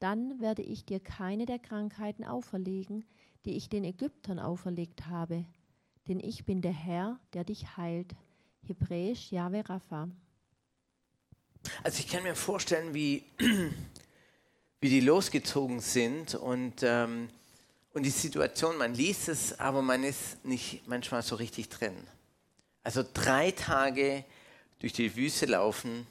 dann 0.00 0.40
werde 0.40 0.62
ich 0.62 0.84
dir 0.84 0.98
keine 0.98 1.46
der 1.46 1.60
Krankheiten 1.60 2.24
auferlegen, 2.24 3.04
die 3.44 3.52
ich 3.52 3.68
den 3.68 3.84
Ägyptern 3.84 4.40
auferlegt 4.40 5.06
habe, 5.06 5.44
denn 6.08 6.20
ich 6.20 6.44
bin 6.44 6.62
der 6.62 6.72
Herr, 6.72 7.18
der 7.32 7.44
dich 7.44 7.76
heilt. 7.76 8.14
Hebräisch 8.66 9.30
Yahweh 9.30 9.60
Rapha. 9.60 10.08
Also 11.82 12.00
ich 12.00 12.08
kann 12.08 12.22
mir 12.22 12.34
vorstellen, 12.34 12.94
wie, 12.94 13.24
wie 14.80 14.88
die 14.88 15.00
losgezogen 15.00 15.80
sind 15.80 16.34
und 16.34 16.82
ähm, 16.82 17.28
und 17.94 18.02
die 18.02 18.10
Situation, 18.10 18.76
man 18.76 18.92
liest 18.92 19.28
es, 19.28 19.58
aber 19.60 19.80
man 19.80 20.02
ist 20.02 20.44
nicht 20.44 20.86
manchmal 20.86 21.22
so 21.22 21.36
richtig 21.36 21.68
drin. 21.68 21.96
Also 22.82 23.04
drei 23.14 23.52
Tage 23.52 24.24
durch 24.80 24.92
die 24.92 25.14
Wüste 25.14 25.46
laufen, 25.46 26.06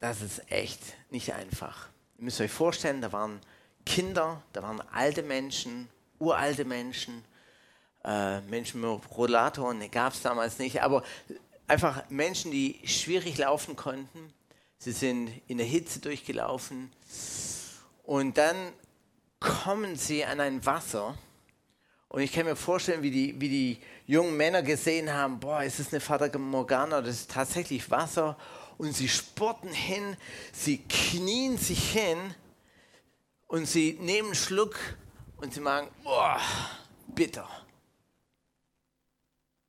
das 0.00 0.22
ist 0.22 0.50
echt 0.50 0.80
nicht 1.10 1.34
einfach. 1.34 1.88
Ihr 2.16 2.24
müsst 2.24 2.40
euch 2.40 2.50
vorstellen, 2.50 3.02
da 3.02 3.12
waren 3.12 3.38
Kinder, 3.84 4.42
da 4.54 4.62
waren 4.62 4.80
alte 4.90 5.22
Menschen, 5.22 5.88
uralte 6.18 6.64
Menschen, 6.64 7.22
äh, 8.04 8.40
Menschen 8.42 8.80
mit 8.80 9.00
Rollatoren, 9.16 9.90
gab 9.90 10.12
es 10.12 10.22
damals 10.22 10.58
nicht, 10.58 10.82
aber 10.82 11.02
einfach 11.66 12.08
Menschen, 12.08 12.50
die 12.50 12.80
schwierig 12.84 13.38
laufen 13.38 13.76
konnten. 13.76 14.32
Sie 14.78 14.92
sind 14.92 15.30
in 15.48 15.58
der 15.58 15.66
Hitze 15.66 16.00
durchgelaufen. 16.00 16.90
Und 18.04 18.38
dann 18.38 18.56
kommen 19.40 19.96
sie 19.96 20.24
an 20.24 20.40
ein 20.40 20.64
Wasser. 20.64 21.16
Und 22.08 22.22
ich 22.22 22.32
kann 22.32 22.46
mir 22.46 22.56
vorstellen, 22.56 23.02
wie 23.02 23.10
die, 23.10 23.40
wie 23.40 23.48
die 23.48 23.78
jungen 24.06 24.36
Männer 24.36 24.62
gesehen 24.62 25.12
haben, 25.12 25.40
boah, 25.40 25.62
ist 25.62 25.78
das 25.78 25.92
eine 25.92 26.00
Fata 26.00 26.36
Morgana, 26.38 27.02
das 27.02 27.16
ist 27.16 27.30
tatsächlich 27.30 27.90
Wasser. 27.90 28.38
Und 28.78 28.94
sie 28.94 29.08
sporten 29.08 29.68
hin, 29.68 30.16
sie 30.52 30.78
knien 30.78 31.58
sich 31.58 31.90
hin 31.90 32.16
und 33.48 33.66
sie 33.66 33.98
nehmen 34.00 34.28
einen 34.28 34.34
Schluck 34.36 34.78
und 35.38 35.52
sie 35.52 35.60
machen, 35.60 35.88
boah, 36.04 36.40
bitter. 37.08 37.48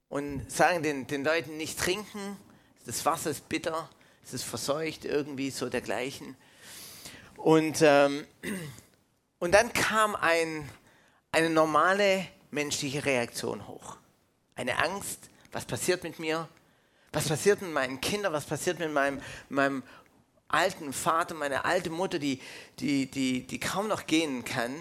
Und 0.09 0.51
sagen 0.51 0.81
den, 0.81 1.05
den 1.07 1.23
Leuten 1.23 1.57
nicht 1.57 1.79
trinken, 1.79 2.37
das 2.85 3.05
Wasser 3.05 3.29
ist 3.29 3.47
bitter, 3.47 3.87
es 4.23 4.33
ist 4.33 4.43
verseucht, 4.43 5.05
irgendwie 5.05 5.51
so 5.51 5.69
dergleichen. 5.69 6.35
Und, 7.35 7.79
ähm, 7.81 8.25
und 9.39 9.53
dann 9.53 9.71
kam 9.71 10.15
ein, 10.15 10.67
eine 11.31 11.49
normale 11.49 12.27
menschliche 12.51 13.05
Reaktion 13.05 13.67
hoch. 13.67 13.97
Eine 14.55 14.79
Angst, 14.79 15.29
was 15.51 15.65
passiert 15.65 16.03
mit 16.03 16.19
mir? 16.19 16.49
Was 17.11 17.27
passiert 17.27 17.61
mit 17.61 17.71
meinen 17.71 18.01
Kindern? 18.01 18.33
Was 18.33 18.45
passiert 18.45 18.79
mit 18.79 18.91
meinem, 18.91 19.21
meinem 19.49 19.83
alten 20.47 20.93
Vater, 20.93 21.35
meiner 21.35 21.65
alten 21.65 21.93
Mutter, 21.93 22.19
die, 22.19 22.41
die, 22.79 23.09
die, 23.09 23.45
die 23.45 23.59
kaum 23.59 23.87
noch 23.87 24.05
gehen 24.05 24.43
kann? 24.43 24.75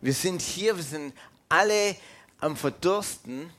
Wir 0.00 0.12
sind 0.12 0.42
hier, 0.42 0.76
wir 0.76 0.84
sind 0.84 1.14
alle 1.48 1.96
am 2.38 2.56
Verdursten 2.56 3.50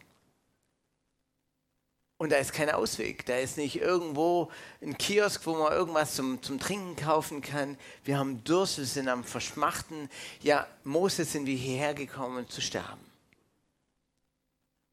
und 2.18 2.32
da 2.32 2.38
ist 2.38 2.54
kein 2.54 2.70
Ausweg. 2.70 3.26
Da 3.26 3.38
ist 3.38 3.58
nicht 3.58 3.76
irgendwo 3.78 4.50
ein 4.82 4.98
Kiosk, 4.98 5.46
wo 5.46 5.56
man 5.56 5.74
irgendwas 5.74 6.16
zum, 6.16 6.42
zum 6.42 6.60
Trinken 6.60 6.96
kaufen 6.96 7.42
kann. 7.42 7.78
Wir 8.06 8.18
haben 8.18 8.44
Durst, 8.46 8.78
wir 8.78 8.86
sind 8.86 9.10
am 9.10 9.24
Verschmachten. 9.24 10.10
Ja, 10.42 10.66
Mose 10.84 11.26
sind 11.26 11.46
wir 11.46 11.58
hierher 11.58 11.94
gekommen, 11.94 12.38
um 12.38 12.50
zu 12.50 12.62
sterben. 12.62 13.04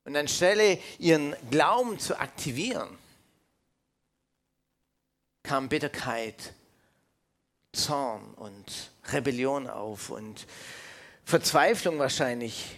Und 0.05 0.17
anstelle 0.17 0.81
ihren 0.99 1.37
Glauben 1.51 2.01
zu 2.01 2.19
aktivieren, 2.19 2.99
kam 5.45 5.69
Bitterkeit, 5.69 6.55
Zorn 7.73 8.35
und 8.35 8.91
Rebellion 9.13 9.69
auf 9.69 10.11
und 10.11 10.47
Verzweiflung 11.25 12.01
wahrscheinlich. 12.01 12.77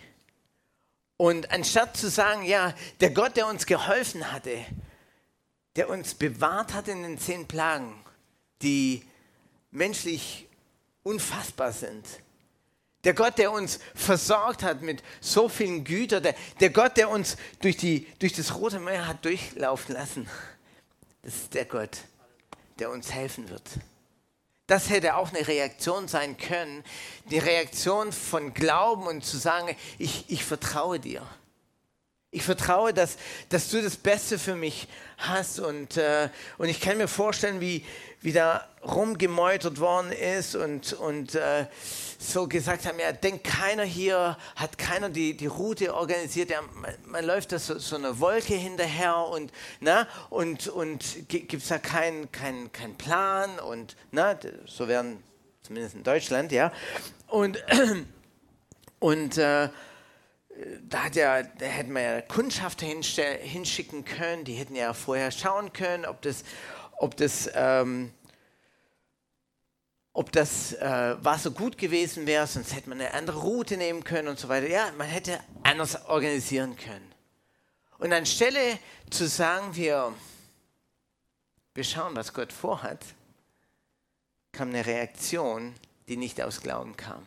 Und 1.16 1.50
anstatt 1.52 1.96
zu 1.96 2.08
sagen, 2.10 2.44
ja, 2.44 2.74
der 3.00 3.10
Gott, 3.10 3.36
der 3.36 3.46
uns 3.46 3.66
geholfen 3.66 4.32
hatte, 4.32 4.64
der 5.76 5.88
uns 5.88 6.14
bewahrt 6.14 6.74
hat 6.74 6.88
in 6.88 7.02
den 7.02 7.18
zehn 7.18 7.46
Plagen, 7.46 7.94
die 8.62 9.02
menschlich 9.70 10.48
unfassbar 11.02 11.72
sind, 11.72 12.06
der 13.04 13.14
Gott, 13.14 13.38
der 13.38 13.52
uns 13.52 13.80
versorgt 13.94 14.62
hat 14.62 14.80
mit 14.80 15.02
so 15.20 15.48
vielen 15.48 15.84
Gütern, 15.84 16.22
der, 16.22 16.34
der 16.60 16.70
Gott, 16.70 16.96
der 16.96 17.10
uns 17.10 17.36
durch, 17.60 17.76
die, 17.76 18.06
durch 18.18 18.32
das 18.32 18.54
Rote 18.54 18.80
Meer 18.80 19.06
hat 19.06 19.24
durchlaufen 19.24 19.94
lassen, 19.94 20.28
das 21.22 21.34
ist 21.34 21.54
der 21.54 21.66
Gott, 21.66 21.98
der 22.78 22.90
uns 22.90 23.12
helfen 23.12 23.48
wird. 23.50 23.62
Das 24.66 24.88
hätte 24.88 25.16
auch 25.16 25.30
eine 25.32 25.46
Reaktion 25.46 26.08
sein 26.08 26.38
können, 26.38 26.84
die 27.30 27.38
Reaktion 27.38 28.12
von 28.12 28.54
Glauben 28.54 29.06
und 29.06 29.24
zu 29.24 29.36
sagen, 29.36 29.76
ich, 29.98 30.24
ich 30.28 30.44
vertraue 30.44 30.98
dir. 30.98 31.22
Ich 32.34 32.42
vertraue, 32.42 32.92
dass, 32.92 33.16
dass 33.48 33.70
du 33.70 33.80
das 33.80 33.96
Beste 33.96 34.40
für 34.40 34.56
mich 34.56 34.88
hast. 35.18 35.60
Und, 35.60 35.96
äh, 35.96 36.28
und 36.58 36.68
ich 36.68 36.80
kann 36.80 36.98
mir 36.98 37.06
vorstellen, 37.06 37.60
wie, 37.60 37.84
wie 38.22 38.32
da 38.32 38.66
rumgemeutert 38.84 39.78
worden 39.78 40.10
ist 40.10 40.56
und, 40.56 40.94
und 40.94 41.36
äh, 41.36 41.66
so 42.18 42.48
gesagt 42.48 42.86
haben, 42.86 42.98
ja, 42.98 43.12
denkt 43.12 43.44
keiner 43.44 43.84
hier, 43.84 44.36
hat 44.56 44.78
keiner 44.78 45.10
die, 45.10 45.36
die 45.36 45.46
Route 45.46 45.94
organisiert, 45.94 46.50
ja, 46.50 46.60
man, 46.74 46.92
man 47.06 47.24
läuft 47.24 47.52
da 47.52 47.60
so, 47.60 47.78
so 47.78 47.94
eine 47.94 48.18
Wolke 48.18 48.54
hinterher 48.54 49.16
und, 49.16 49.52
na, 49.78 50.08
und, 50.28 50.66
und 50.66 51.28
gibt 51.28 51.52
es 51.52 51.68
da 51.68 51.78
keinen 51.78 52.32
kein, 52.32 52.72
kein 52.72 52.96
Plan 52.96 53.60
und 53.60 53.94
na, 54.10 54.36
so 54.66 54.88
werden 54.88 55.22
zumindest 55.62 55.94
in 55.94 56.02
Deutschland, 56.02 56.50
ja. 56.50 56.72
Und, 57.28 57.62
und 58.98 59.38
äh, 59.38 59.68
da, 60.88 61.04
hat 61.04 61.16
ja, 61.16 61.42
da 61.42 61.66
hätten 61.66 61.92
wir 61.92 62.02
ja 62.02 62.20
Kundschafter 62.20 62.86
hinschicken 62.86 64.04
können, 64.04 64.44
die 64.44 64.54
hätten 64.54 64.76
ja 64.76 64.92
vorher 64.92 65.30
schauen 65.30 65.72
können, 65.72 66.06
ob 66.06 66.22
das, 66.22 66.44
ob 66.98 67.16
das, 67.16 67.50
ähm, 67.54 68.12
ob 70.12 70.30
das 70.30 70.74
äh, 70.74 71.16
Wasser 71.24 71.50
gut 71.50 71.76
gewesen 71.76 72.26
wäre, 72.26 72.46
sonst 72.46 72.74
hätte 72.74 72.88
man 72.88 73.00
eine 73.00 73.14
andere 73.14 73.40
Route 73.40 73.76
nehmen 73.76 74.04
können 74.04 74.28
und 74.28 74.38
so 74.38 74.48
weiter. 74.48 74.68
Ja, 74.68 74.92
man 74.96 75.08
hätte 75.08 75.40
anders 75.64 76.06
organisieren 76.06 76.76
können. 76.76 77.12
Und 77.98 78.12
anstelle 78.12 78.78
zu 79.10 79.26
sagen, 79.26 79.74
wir, 79.74 80.12
wir 81.74 81.84
schauen, 81.84 82.14
was 82.14 82.32
Gott 82.32 82.52
vorhat, 82.52 83.04
kam 84.52 84.68
eine 84.68 84.86
Reaktion, 84.86 85.74
die 86.06 86.16
nicht 86.16 86.40
aus 86.40 86.60
Glauben 86.60 86.96
kam. 86.96 87.26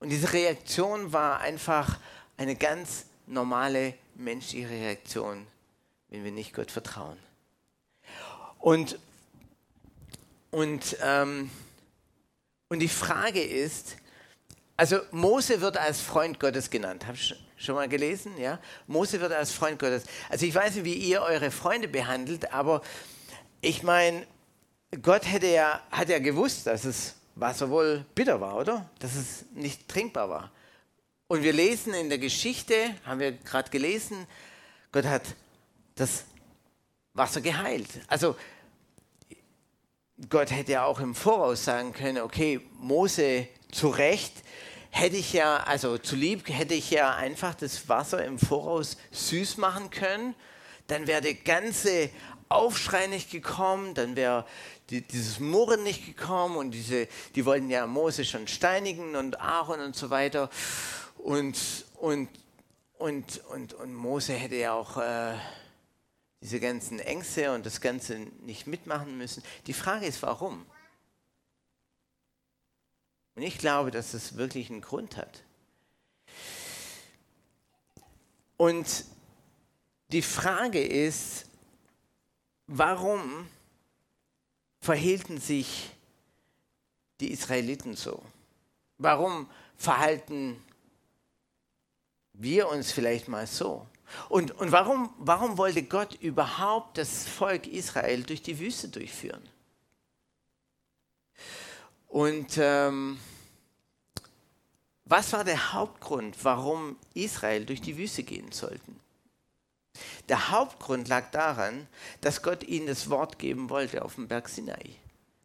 Und 0.00 0.08
diese 0.08 0.32
Reaktion 0.32 1.12
war 1.12 1.40
einfach 1.40 1.98
eine 2.36 2.56
ganz 2.56 3.04
normale 3.26 3.94
menschliche 4.14 4.68
Reaktion, 4.68 5.46
wenn 6.08 6.24
wir 6.24 6.32
nicht 6.32 6.54
Gott 6.54 6.70
vertrauen. 6.70 7.18
Und, 8.58 8.98
und, 10.50 10.96
ähm, 11.02 11.50
und 12.68 12.78
die 12.80 12.88
Frage 12.88 13.42
ist, 13.42 13.96
also 14.76 15.00
Mose 15.10 15.60
wird 15.60 15.76
als 15.76 16.00
Freund 16.00 16.40
Gottes 16.40 16.70
genannt. 16.70 17.06
Habe 17.06 17.16
ich 17.16 17.34
schon 17.58 17.74
mal 17.74 17.88
gelesen? 17.88 18.38
Ja? 18.38 18.58
Mose 18.86 19.20
wird 19.20 19.32
als 19.32 19.52
Freund 19.52 19.78
Gottes. 19.78 20.04
Also 20.30 20.46
ich 20.46 20.54
weiß 20.54 20.76
nicht, 20.76 20.84
wie 20.84 20.94
ihr 20.94 21.20
eure 21.20 21.50
Freunde 21.50 21.88
behandelt, 21.88 22.52
aber 22.54 22.80
ich 23.60 23.82
meine, 23.82 24.26
Gott 25.02 25.26
hätte 25.26 25.48
ja, 25.48 25.82
hat 25.90 26.08
ja 26.08 26.18
gewusst, 26.18 26.66
dass 26.66 26.84
es 26.84 27.16
Wasser 27.40 27.70
wohl 27.70 28.04
bitter 28.14 28.40
war, 28.40 28.56
oder? 28.56 28.90
Dass 28.98 29.14
es 29.14 29.46
nicht 29.52 29.88
trinkbar 29.88 30.28
war. 30.28 30.52
Und 31.26 31.42
wir 31.42 31.52
lesen 31.52 31.94
in 31.94 32.08
der 32.08 32.18
Geschichte, 32.18 32.74
haben 33.04 33.20
wir 33.20 33.32
gerade 33.32 33.70
gelesen, 33.70 34.26
Gott 34.92 35.04
hat 35.04 35.22
das 35.94 36.24
Wasser 37.14 37.40
geheilt. 37.40 37.88
Also 38.08 38.36
Gott 40.28 40.50
hätte 40.50 40.72
ja 40.72 40.84
auch 40.84 41.00
im 41.00 41.14
Voraus 41.14 41.64
sagen 41.64 41.92
können, 41.92 42.22
okay, 42.22 42.60
Mose 42.78 43.48
zu 43.70 43.88
Recht 43.88 44.32
hätte 44.90 45.16
ich 45.16 45.32
ja, 45.32 45.58
also 45.58 45.98
zu 45.98 46.16
lieb 46.16 46.48
hätte 46.48 46.74
ich 46.74 46.90
ja 46.90 47.14
einfach 47.14 47.54
das 47.54 47.88
Wasser 47.88 48.24
im 48.24 48.38
Voraus 48.38 48.96
süß 49.12 49.56
machen 49.56 49.90
können. 49.90 50.34
Dann 50.88 51.06
wäre 51.06 51.22
der 51.22 51.34
ganze 51.34 52.10
Aufschrei 52.48 53.06
nicht 53.06 53.30
gekommen, 53.30 53.94
dann 53.94 54.16
wäre 54.16 54.44
die, 54.90 55.02
dieses 55.02 55.38
Murren 55.38 55.82
nicht 55.82 56.04
gekommen 56.04 56.56
und 56.56 56.72
diese, 56.72 57.08
die 57.34 57.44
wollten 57.46 57.70
ja 57.70 57.86
Mose 57.86 58.24
schon 58.24 58.48
steinigen 58.48 59.14
und 59.16 59.40
Aaron 59.40 59.80
und 59.80 59.96
so 59.96 60.10
weiter. 60.10 60.50
Und, 61.18 61.56
und, 61.96 62.28
und, 62.98 63.44
und, 63.46 63.74
und 63.74 63.94
Mose 63.94 64.34
hätte 64.34 64.56
ja 64.56 64.72
auch 64.72 64.96
äh, 64.96 65.34
diese 66.40 66.60
ganzen 66.60 66.98
Ängste 66.98 67.52
und 67.52 67.66
das 67.66 67.80
Ganze 67.80 68.18
nicht 68.40 68.66
mitmachen 68.66 69.16
müssen. 69.16 69.42
Die 69.66 69.72
Frage 69.72 70.06
ist, 70.06 70.22
warum? 70.22 70.66
Und 73.36 73.42
ich 73.42 73.58
glaube, 73.58 73.90
dass 73.90 74.12
es 74.12 74.36
wirklich 74.36 74.70
einen 74.70 74.80
Grund 74.80 75.16
hat. 75.16 75.42
Und 78.56 79.04
die 80.08 80.22
Frage 80.22 80.82
ist, 80.84 81.46
warum 82.66 83.48
verhielten 84.80 85.38
sich 85.38 85.90
die 87.20 87.32
Israeliten 87.32 87.96
so? 87.96 88.22
Warum 88.98 89.48
verhalten 89.76 90.62
wir 92.32 92.68
uns 92.68 92.92
vielleicht 92.92 93.28
mal 93.28 93.46
so? 93.46 93.86
Und, 94.28 94.52
und 94.52 94.72
warum, 94.72 95.12
warum 95.18 95.56
wollte 95.56 95.82
Gott 95.82 96.14
überhaupt 96.14 96.98
das 96.98 97.26
Volk 97.28 97.66
Israel 97.66 98.22
durch 98.22 98.42
die 98.42 98.58
Wüste 98.58 98.88
durchführen? 98.88 99.42
Und 102.08 102.58
ähm, 102.58 103.20
was 105.04 105.32
war 105.32 105.44
der 105.44 105.72
Hauptgrund, 105.72 106.36
warum 106.42 106.96
Israel 107.14 107.64
durch 107.64 107.80
die 107.80 107.96
Wüste 107.96 108.24
gehen 108.24 108.50
sollten? 108.52 108.98
Der 110.28 110.50
Hauptgrund 110.50 111.08
lag 111.08 111.30
daran, 111.30 111.86
dass 112.20 112.42
Gott 112.42 112.62
ihnen 112.62 112.86
das 112.86 113.10
Wort 113.10 113.38
geben 113.38 113.70
wollte 113.70 114.04
auf 114.04 114.14
dem 114.14 114.28
Berg 114.28 114.48
Sinai. 114.48 114.96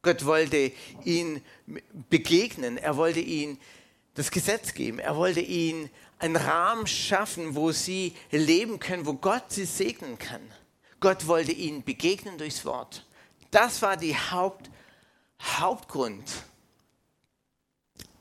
Gott 0.02 0.26
wollte 0.26 0.72
ihnen 1.04 1.44
begegnen, 2.10 2.78
er 2.78 2.96
wollte 2.96 3.20
ihnen 3.20 3.60
das 4.14 4.32
Gesetz 4.32 4.74
geben, 4.74 5.00
er 5.00 5.16
wollte 5.16 5.42
ihnen 5.42 5.90
einen 6.20 6.36
Rahmen 6.36 6.88
schaffen, 6.88 7.56
wo 7.56 7.72
sie 7.72 8.16
leben 8.32 8.80
können, 8.80 9.06
wo 9.06 9.14
Gott 9.14 9.52
sie 9.52 9.66
segnen 9.66 10.18
kann. 10.18 10.42
Gott 11.00 11.28
wollte 11.28 11.52
ihnen 11.52 11.84
begegnen 11.84 12.38
durchs 12.38 12.66
Wort. 12.66 13.06
Das 13.52 13.82
war 13.82 13.98
die 13.98 14.16
Haupt, 14.16 14.70
Hauptgrund, 15.42 16.32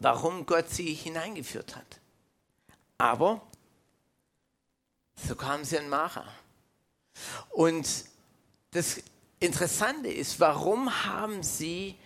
warum 0.00 0.47
Gott 0.47 0.71
sie 0.71 0.93
hineingeführt 0.93 1.76
hat. 1.76 2.00
Aber 2.99 3.43
so 5.26 5.35
kamen 5.35 5.64
sie 5.64 5.78
an 5.78 5.88
Mara. 5.88 6.26
Und 7.50 7.87
das 8.73 9.00
Interessante 9.40 10.09
ist, 10.09 10.40
warum 10.40 11.04
haben 11.04 11.43
sie 11.43 11.97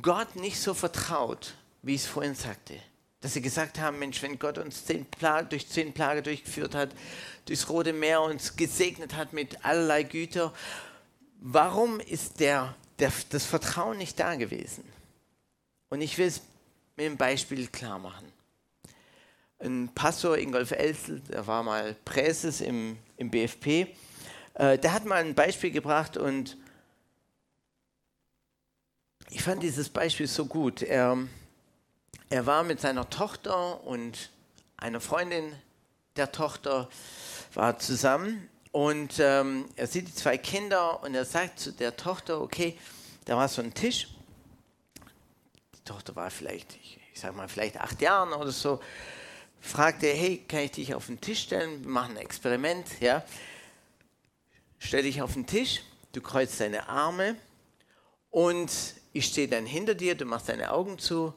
Gott 0.00 0.36
nicht 0.36 0.60
so 0.60 0.74
vertraut, 0.74 1.54
wie 1.82 1.94
ich 1.94 2.02
es 2.02 2.06
vorhin 2.06 2.34
sagte? 2.34 2.80
Dass 3.20 3.34
sie 3.34 3.42
gesagt 3.42 3.78
haben, 3.78 3.98
Mensch, 3.98 4.22
wenn 4.22 4.38
Gott 4.38 4.58
uns 4.58 4.84
zehn 4.84 5.04
Plage, 5.04 5.48
durch 5.48 5.68
zehn 5.68 5.92
Plage 5.92 6.22
durchgeführt 6.22 6.74
hat, 6.74 6.90
durchs 7.44 7.68
Rote 7.68 7.92
Meer 7.92 8.22
uns 8.22 8.56
gesegnet 8.56 9.14
hat 9.14 9.32
mit 9.32 9.64
allerlei 9.64 10.02
Güter, 10.02 10.52
warum 11.40 12.00
ist 12.00 12.40
der, 12.40 12.74
der, 12.98 13.12
das 13.30 13.44
Vertrauen 13.44 13.98
nicht 13.98 14.18
da 14.18 14.34
gewesen? 14.34 14.84
Und 15.88 16.00
ich 16.00 16.18
will 16.18 16.26
es 16.26 16.40
mit 16.96 17.06
einem 17.06 17.16
Beispiel 17.16 17.68
klar 17.68 17.98
machen. 17.98 18.31
Ein 19.62 19.90
Pastor, 19.94 20.38
Ingolf 20.38 20.72
Elsel, 20.72 21.20
der 21.20 21.46
war 21.46 21.62
mal 21.62 21.94
Präses 22.04 22.60
im, 22.60 22.98
im 23.16 23.30
BFP, 23.30 23.86
äh, 24.54 24.76
der 24.76 24.92
hat 24.92 25.04
mal 25.04 25.22
ein 25.22 25.36
Beispiel 25.36 25.70
gebracht 25.70 26.16
und 26.16 26.56
ich 29.30 29.40
fand 29.40 29.62
dieses 29.62 29.88
Beispiel 29.88 30.26
so 30.26 30.46
gut. 30.46 30.82
Er, 30.82 31.16
er 32.28 32.46
war 32.46 32.64
mit 32.64 32.80
seiner 32.80 33.08
Tochter 33.08 33.84
und 33.84 34.30
einer 34.78 35.00
Freundin 35.00 35.54
der 36.16 36.32
Tochter 36.32 36.88
war 37.54 37.78
zusammen 37.78 38.48
und 38.72 39.20
ähm, 39.20 39.68
er 39.76 39.86
sieht 39.86 40.08
die 40.08 40.14
zwei 40.14 40.38
Kinder 40.38 41.04
und 41.04 41.14
er 41.14 41.24
sagt 41.24 41.60
zu 41.60 41.72
der 41.72 41.96
Tochter, 41.96 42.40
okay, 42.40 42.76
da 43.26 43.36
war 43.36 43.46
so 43.46 43.62
ein 43.62 43.72
Tisch. 43.72 44.08
Die 45.76 45.84
Tochter 45.84 46.16
war 46.16 46.32
vielleicht, 46.32 46.74
ich, 46.82 46.98
ich 47.14 47.20
sag 47.20 47.36
mal, 47.36 47.46
vielleicht 47.46 47.80
acht 47.80 48.02
Jahre 48.02 48.36
oder 48.36 48.50
so. 48.50 48.80
Fragte, 49.62 50.08
hey, 50.08 50.38
kann 50.48 50.60
ich 50.60 50.72
dich 50.72 50.94
auf 50.94 51.06
den 51.06 51.20
Tisch 51.20 51.44
stellen? 51.44 51.84
Wir 51.84 51.90
machen 51.90 52.16
ein 52.16 52.22
Experiment, 52.22 52.84
ja. 53.00 53.24
Stell 54.78 55.04
dich 55.04 55.22
auf 55.22 55.34
den 55.34 55.46
Tisch, 55.46 55.82
du 56.12 56.20
kreuzt 56.20 56.60
deine 56.60 56.88
Arme 56.88 57.36
und 58.30 58.70
ich 59.12 59.26
stehe 59.26 59.46
dann 59.46 59.64
hinter 59.64 59.94
dir, 59.94 60.16
du 60.16 60.24
machst 60.24 60.48
deine 60.48 60.72
Augen 60.72 60.98
zu 60.98 61.32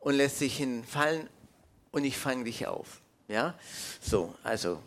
und 0.00 0.16
lässt 0.16 0.40
dich 0.40 0.56
hinfallen 0.56 1.28
und 1.92 2.04
ich 2.04 2.18
fange 2.18 2.44
dich 2.44 2.66
auf. 2.66 3.00
Ja, 3.28 3.54
so, 4.00 4.34
also 4.42 4.82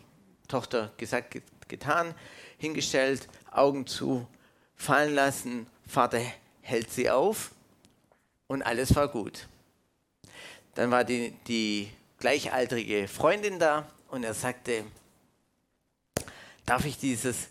Tochter 0.46 0.92
gesagt, 0.98 1.40
getan, 1.68 2.14
hingestellt, 2.58 3.26
Augen 3.50 3.86
zu, 3.86 4.28
fallen 4.76 5.14
lassen, 5.14 5.66
Vater 5.86 6.20
hält 6.60 6.90
sie 6.92 7.08
auf 7.08 7.52
und 8.48 8.62
alles 8.62 8.94
war 8.94 9.08
gut. 9.08 9.48
Dann 10.74 10.90
war 10.90 11.04
die, 11.04 11.30
die 11.48 11.90
gleichaltrige 12.22 13.08
Freundin 13.08 13.58
da 13.58 13.84
und 14.08 14.22
er 14.22 14.32
sagte, 14.32 14.84
darf 16.64 16.84
ich 16.84 16.96
dieses 16.96 17.48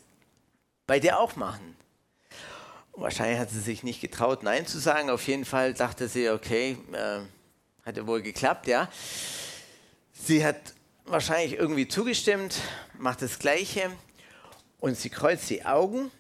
bei 0.88 0.98
dir 0.98 1.20
auch 1.20 1.36
machen? 1.36 1.76
Wahrscheinlich 2.94 3.38
hat 3.38 3.50
sie 3.50 3.60
sich 3.60 3.84
nicht 3.84 4.00
getraut, 4.00 4.44
Nein 4.44 4.66
zu 4.66 4.80
sagen. 4.80 5.10
Auf 5.10 5.28
jeden 5.28 5.44
Fall 5.44 5.74
dachte 5.74 6.08
sie, 6.08 6.30
okay, 6.30 6.78
äh, 6.94 7.20
hat 7.86 7.98
ja 7.98 8.08
wohl 8.08 8.22
geklappt, 8.22 8.68
ja. 8.68 8.90
Sie 10.14 10.46
hat 10.46 10.56
wahrscheinlich 11.04 11.60
irgendwie 11.60 11.90
zugestimmt, 11.90 12.56
macht 12.98 13.22
das 13.24 13.40
Gleiche 13.40 13.92
und 14.80 14.98
sie 14.98 15.10
kreuzt 15.10 15.50
die 15.50 15.66
Augen, 15.66 16.12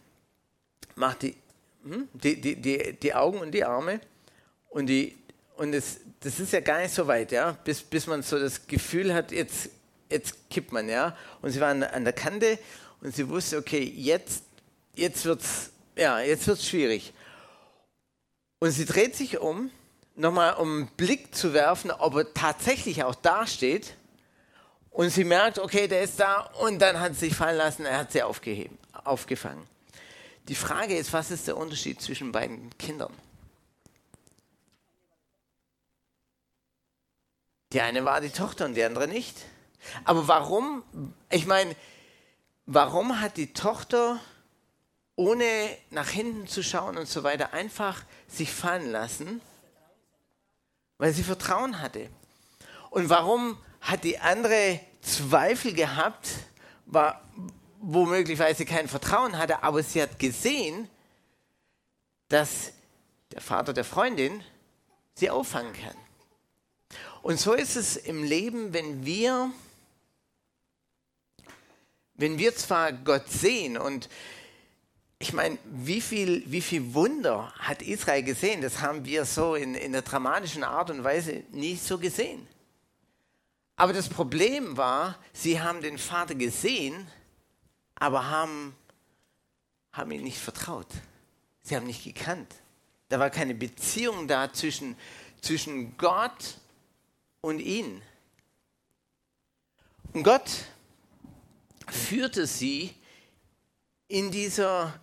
macht 0.96 1.22
die, 1.22 1.38
hm, 1.86 2.10
die, 2.15 2.41
die, 2.41 2.58
die, 2.58 3.00
die 3.01 3.13
Augen 3.13 3.39
und 3.39 3.51
die 3.51 3.63
Arme 3.63 4.02
und, 4.67 4.88
die, 4.88 5.17
und 5.62 5.74
das, 5.74 5.97
das 6.21 6.39
ist 6.39 6.54
ja 6.54 6.60
gar 6.60 6.82
nicht 6.82 6.91
so 6.91 7.06
weit, 7.06 7.32
ja, 7.32 7.52
bis, 7.63 7.84
bis 7.84 8.08
man 8.08 8.24
so 8.24 8.39
das 8.39 8.65
Gefühl 8.65 9.13
hat, 9.13 9.32
jetzt, 9.32 9.69
jetzt 10.10 10.50
kippt 10.50 10.71
man, 10.71 10.89
ja. 10.89 11.15
Und 11.43 11.52
sie 11.52 11.62
war 11.62 11.69
an, 11.69 12.04
der 12.04 12.13
Kante 12.13 12.58
und 13.02 13.15
sie 13.15 13.30
wusste, 13.30 13.60
okay, 13.60 13.84
jetzt, 13.84 14.41
jetzt 14.95 15.24
es 15.24 15.69
ja, 15.95 16.19
es 16.19 16.67
schwierig. 16.67 17.13
Und 18.58 18.71
sie 18.71 18.86
dreht 18.86 19.15
sich 19.15 19.38
um, 19.38 19.69
nochmal 20.15 20.56
um 20.56 20.78
einen 20.78 20.88
Blick 20.97 21.36
zu 21.36 21.54
werfen, 21.54 21.91
ob 21.91 22.15
er 22.15 22.34
tatsächlich 22.34 23.04
auch 23.04 23.13
da 23.13 23.45
steht. 23.45 23.93
Und 24.89 25.12
sie 25.12 25.26
merkt, 25.26 25.60
okay, 25.60 25.88
der 25.88 26.02
ist 26.02 26.19
da. 26.19 26.39
Und 26.60 26.80
dann 26.80 27.00
hat 27.00 27.13
sie 27.13 27.28
sich 27.28 27.36
fallen 27.36 27.58
lassen, 27.58 27.86
er 27.86 28.00
hat 28.00 28.12
sie 28.12 28.24
aufgeheben, 28.24 28.80
aufgefangen. 29.04 29.67
Die 30.47 30.56
Frage 30.56 30.97
ist, 30.97 31.13
was 31.13 31.30
ist 31.30 31.47
der 31.47 31.56
Unterschied 31.56 32.02
zwischen 32.02 32.32
beiden 32.32 32.76
Kindern? 32.80 33.13
Die 37.73 37.81
eine 37.81 38.05
war 38.05 38.21
die 38.21 38.29
Tochter 38.29 38.65
und 38.65 38.75
die 38.75 38.84
andere 38.84 39.07
nicht. 39.07 39.38
Aber 40.03 40.27
warum, 40.27 40.84
ich 41.29 41.45
meine, 41.45 41.75
warum 42.65 43.19
hat 43.21 43.38
die 43.38 43.53
Tochter 43.53 44.19
ohne 45.15 45.45
nach 45.89 46.10
hinten 46.10 46.47
zu 46.47 46.63
schauen 46.63 46.97
und 46.97 47.07
so 47.07 47.23
weiter, 47.23 47.53
einfach 47.53 48.03
sich 48.27 48.51
fallen 48.51 48.91
lassen, 48.91 49.41
weil 50.97 51.13
sie 51.13 51.23
Vertrauen 51.23 51.79
hatte. 51.79 52.10
Und 52.89 53.10
warum 53.10 53.57
hat 53.81 54.03
die 54.03 54.19
andere 54.19 54.79
Zweifel 55.01 55.73
gehabt, 55.73 56.27
war 56.86 57.21
weil 57.84 58.55
sie 58.55 58.65
kein 58.65 58.88
Vertrauen 58.88 59.38
hatte, 59.38 59.63
aber 59.63 59.81
sie 59.81 60.01
hat 60.01 60.19
gesehen, 60.19 60.88
dass 62.29 62.73
der 63.31 63.41
Vater 63.41 63.73
der 63.73 63.84
Freundin 63.84 64.43
sie 65.15 65.29
auffangen 65.29 65.73
kann. 65.73 65.95
Und 67.21 67.39
so 67.39 67.53
ist 67.53 67.75
es 67.75 67.97
im 67.97 68.23
Leben, 68.23 68.73
wenn 68.73 69.05
wir, 69.05 69.51
wenn 72.15 72.39
wir 72.39 72.55
zwar 72.55 72.91
Gott 72.93 73.29
sehen 73.29 73.77
und 73.77 74.10
ich 75.19 75.34
meine, 75.34 75.60
wie 75.65 76.01
viel, 76.01 76.43
wie 76.47 76.62
viel 76.62 76.95
Wunder 76.95 77.53
hat 77.60 77.84
Israel 77.84 78.23
gesehen? 78.23 78.63
Das 78.63 78.81
haben 78.81 79.05
wir 79.05 79.25
so 79.25 79.53
in, 79.53 79.75
in 79.75 79.91
der 79.91 80.01
dramatischen 80.01 80.63
Art 80.63 80.89
und 80.89 81.03
Weise 81.03 81.43
nie 81.51 81.75
so 81.75 81.99
gesehen. 81.99 82.47
Aber 83.75 83.93
das 83.93 84.10
Problem 84.10 84.77
war, 84.77 85.19
sie 85.31 85.62
haben 85.62 85.81
den 85.81 85.99
Vater 85.99 86.34
gesehen, 86.34 87.07
aber 87.93 88.29
haben, 88.29 88.75
haben 89.91 90.10
ihm 90.10 90.23
nicht 90.23 90.39
vertraut. 90.39 90.88
Sie 91.62 91.75
haben 91.75 91.86
nicht 91.86 92.03
gekannt. 92.03 92.55
Da 93.10 93.19
war 93.19 93.29
keine 93.29 93.53
Beziehung 93.53 94.27
da 94.27 94.51
zwischen, 94.51 94.95
zwischen 95.41 95.97
Gott 95.97 96.57
und 97.41 97.60
ihnen. 97.60 98.01
Und 100.13 100.23
Gott 100.23 100.49
führte 101.88 102.47
sie 102.47 102.93
in 104.08 104.32
dieser 104.32 104.99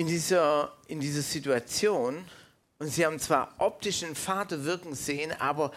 in 0.00 0.06
dieser, 0.06 0.72
in 0.86 0.98
dieser 0.98 1.20
Situation 1.20 2.24
und 2.78 2.88
sie 2.88 3.04
haben 3.04 3.18
zwar 3.18 3.54
optisch 3.58 4.00
den 4.00 4.14
Vater 4.14 4.64
wirken 4.64 4.94
sehen, 4.94 5.30
aber 5.38 5.72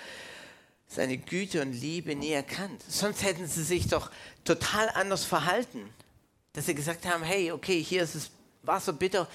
seine 0.88 1.18
Güte 1.18 1.62
und 1.62 1.74
Liebe 1.74 2.16
nie 2.16 2.32
erkannt. 2.32 2.82
Sonst 2.88 3.22
hätten 3.24 3.48
sie 3.48 3.64
sich 3.64 3.90
doch 3.90 4.10
total 4.46 4.90
anders 4.92 5.26
verhalten. 5.26 5.90
Dass 6.54 6.68
sie 6.68 6.76
gesagt 6.76 7.06
haben, 7.06 7.24
hey, 7.24 7.52
okay, 7.52 7.84
hier 7.84 8.04
ist 8.04 8.16
das 8.16 8.32
Wasser 8.62 8.94
bitter, 8.94 9.28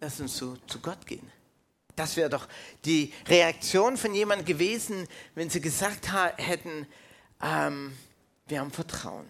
lass 0.00 0.20
uns 0.20 0.36
zu, 0.36 0.56
zu 0.68 0.78
Gott 0.78 1.04
gehen. 1.04 1.28
Das 1.96 2.16
wäre 2.16 2.30
doch 2.30 2.48
die 2.84 3.12
Reaktion 3.26 3.96
von 3.96 4.14
jemandem 4.14 4.46
gewesen, 4.46 5.06
wenn 5.34 5.50
sie 5.50 5.60
gesagt 5.60 6.08
hätten, 6.38 6.86
ähm, 7.42 7.96
wir 8.46 8.60
haben 8.60 8.70
Vertrauen. 8.70 9.26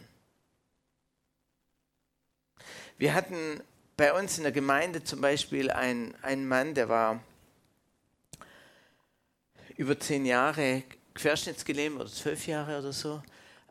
Wir 2.99 3.15
hatten 3.15 3.61
bei 3.97 4.13
uns 4.13 4.37
in 4.39 4.45
der 4.45 4.53
Gemeinde 4.53 5.03
zum 5.03 5.21
Beispiel 5.21 5.71
einen, 5.71 6.15
einen 6.23 6.47
Mann, 6.47 6.75
der 6.75 6.89
war 6.89 7.21
über 9.77 9.99
zehn 9.99 10.25
Jahre 10.25 10.85
querschnittsgelähmt 11.15 12.01
oder 12.01 12.11
zwölf 12.11 12.47
Jahre 12.47 12.79
oder 12.79 12.93
so, 12.93 13.23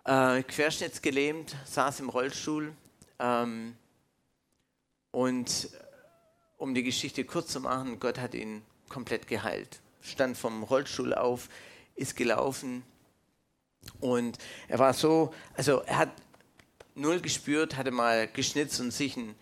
äh, 0.05 0.43
querschnittsgelähmt, 0.43 1.55
saß 1.65 2.01
im 2.01 2.09
Rollstuhl 2.09 2.73
ähm, 3.19 3.75
und 5.11 5.69
um 6.57 6.73
die 6.73 6.83
Geschichte 6.83 7.23
kurz 7.23 7.51
zu 7.51 7.61
machen, 7.61 7.99
Gott 7.99 8.19
hat 8.19 8.33
ihn 8.33 8.63
komplett 8.91 9.27
geheilt. 9.27 9.79
Stand 10.01 10.37
vom 10.37 10.63
Rollstuhl 10.63 11.13
auf, 11.13 11.49
ist 11.95 12.15
gelaufen 12.15 12.83
und 13.99 14.37
er 14.67 14.79
war 14.79 14.93
so, 14.93 15.33
also 15.55 15.81
er 15.81 15.97
hat 15.97 16.09
null 16.95 17.19
gespürt, 17.19 17.77
hatte 17.77 17.91
mal 17.91 18.27
geschnitzt 18.27 18.79
und 18.79 18.91
sich 18.91 19.17
ein, 19.17 19.35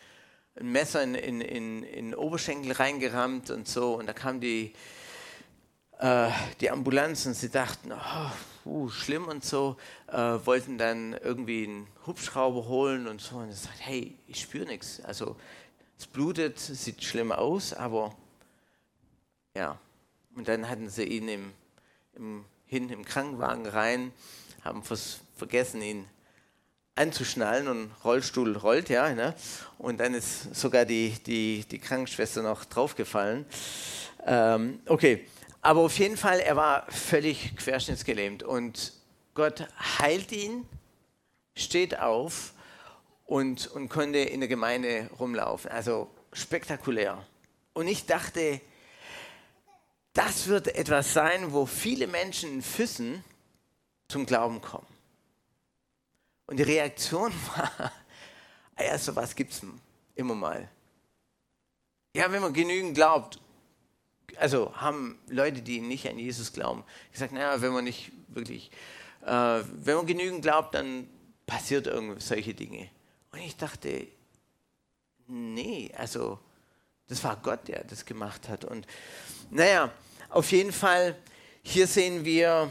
ein 0.60 0.72
Messer 0.72 1.04
in, 1.04 1.16
in, 1.16 1.42
in, 1.42 1.84
in 1.84 2.06
den 2.12 2.16
Oberschenkel 2.16 2.72
reingerammt 2.74 3.50
und 3.50 3.68
so. 3.68 3.96
Und 3.96 4.08
da 4.08 4.14
kam 4.14 4.40
die, 4.40 4.74
äh, 6.00 6.30
die 6.62 6.70
Ambulanz 6.70 7.26
und 7.26 7.34
sie 7.34 7.50
dachten, 7.50 7.92
oh, 7.92 8.70
uh, 8.70 8.90
schlimm 8.90 9.28
und 9.28 9.44
so, 9.44 9.78
äh, 10.08 10.16
wollten 10.18 10.78
dann 10.78 11.14
irgendwie 11.14 11.66
einen 11.66 11.88
Hubschrauber 12.06 12.68
holen 12.68 13.08
und 13.08 13.22
so. 13.22 13.38
Und 13.38 13.50
er 13.50 13.56
sagt, 13.56 13.80
hey, 13.80 14.16
ich 14.28 14.42
spüre 14.42 14.66
nichts. 14.66 15.02
Also 15.02 15.36
es 15.98 16.08
blutet, 16.08 16.60
sieht 16.60 17.04
schlimm 17.04 17.32
aus, 17.32 17.74
aber 17.74 18.16
ja. 19.56 19.78
Und 20.36 20.48
dann 20.48 20.70
hatten 20.70 20.90
sie 20.90 21.04
ihn 21.04 21.28
im, 21.28 21.54
im, 22.16 22.46
hin 22.66 22.90
im 22.90 23.04
Krankenwagen 23.04 23.66
rein, 23.66 24.12
haben 24.64 24.84
vergessen, 24.84 25.82
ihn 25.82 26.06
anzuschnallen 26.96 27.68
und 27.68 27.92
Rollstuhl 28.04 28.56
rollt, 28.58 28.90
ja. 28.90 29.14
Ne? 29.14 29.34
Und 29.78 30.00
dann 30.00 30.14
ist 30.14 30.54
sogar 30.56 30.86
die, 30.86 31.12
die, 31.26 31.66
die 31.70 31.80
Krankenschwester 31.80 32.42
noch 32.42 32.66
draufgefallen. 32.66 33.46
Ähm, 34.26 34.82
okay, 34.86 35.26
aber 35.62 35.82
auf 35.82 35.98
jeden 35.98 36.18
Fall, 36.18 36.40
er 36.40 36.56
war 36.56 36.90
völlig 36.92 37.56
querschnittsgelähmt 37.58 38.44
und 38.44 38.94
Gott 39.34 39.68
heilt 40.00 40.32
ihn, 40.32 40.66
steht 41.56 42.00
auf 42.00 42.54
und, 43.26 43.68
und 43.68 43.90
konnte 43.90 44.20
in 44.20 44.40
der 44.42 44.50
Gemeinde 44.50 45.10
rumlaufen. 45.20 45.72
Also 45.72 46.10
spektakulär. 46.34 47.26
Und 47.74 47.88
ich 47.88 48.06
dachte, 48.06 48.62
das 50.20 50.48
wird 50.48 50.68
etwas 50.76 51.14
sein, 51.14 51.54
wo 51.54 51.66
viele 51.66 52.06
Menschen 52.06 52.56
in 52.56 52.62
Füssen 52.62 53.24
zum 54.10 54.26
Glauben 54.26 54.60
kommen. 54.60 54.86
Und 56.46 56.58
die 56.58 56.64
Reaktion 56.64 57.32
war, 57.56 57.94
ah 58.76 58.84
ja, 58.84 58.98
sowas 58.98 59.34
gibt 59.34 59.54
es 59.54 59.62
immer 60.16 60.36
mal. 60.36 60.70
Ja, 62.14 62.30
wenn 62.34 62.42
man 62.42 62.52
genügend 62.52 62.96
glaubt, 62.96 63.40
also 64.36 64.76
haben 64.76 65.18
Leute, 65.30 65.62
die 65.62 65.80
nicht 65.80 66.06
an 66.10 66.20
Jesus 66.20 66.52
glauben, 66.52 66.84
gesagt, 67.14 67.32
naja, 67.32 67.62
wenn 67.62 67.72
man 67.72 67.86
nicht 67.86 68.12
wirklich, 68.28 68.72
äh, 69.26 69.30
wenn 69.64 69.96
man 69.96 70.06
genügend 70.06 70.42
glaubt, 70.42 70.76
dann 70.76 71.08
passiert 71.46 71.88
irgendwie 71.88 72.20
solche 72.20 72.54
Dinge. 72.54 72.90
Und 73.32 73.40
ich 73.40 73.56
dachte, 73.56 74.06
nee, 75.28 75.94
also 75.96 76.40
das 77.08 77.24
war 77.24 77.38
Gott, 77.38 77.70
der 77.70 77.86
das 77.86 78.06
gemacht 78.06 78.50
hat. 78.50 78.66
Und 78.66 78.86
naja, 79.50 79.94
auf 80.30 80.52
jeden 80.52 80.72
Fall, 80.72 81.16
hier 81.64 81.88
sehen 81.88 82.24
wir 82.24 82.70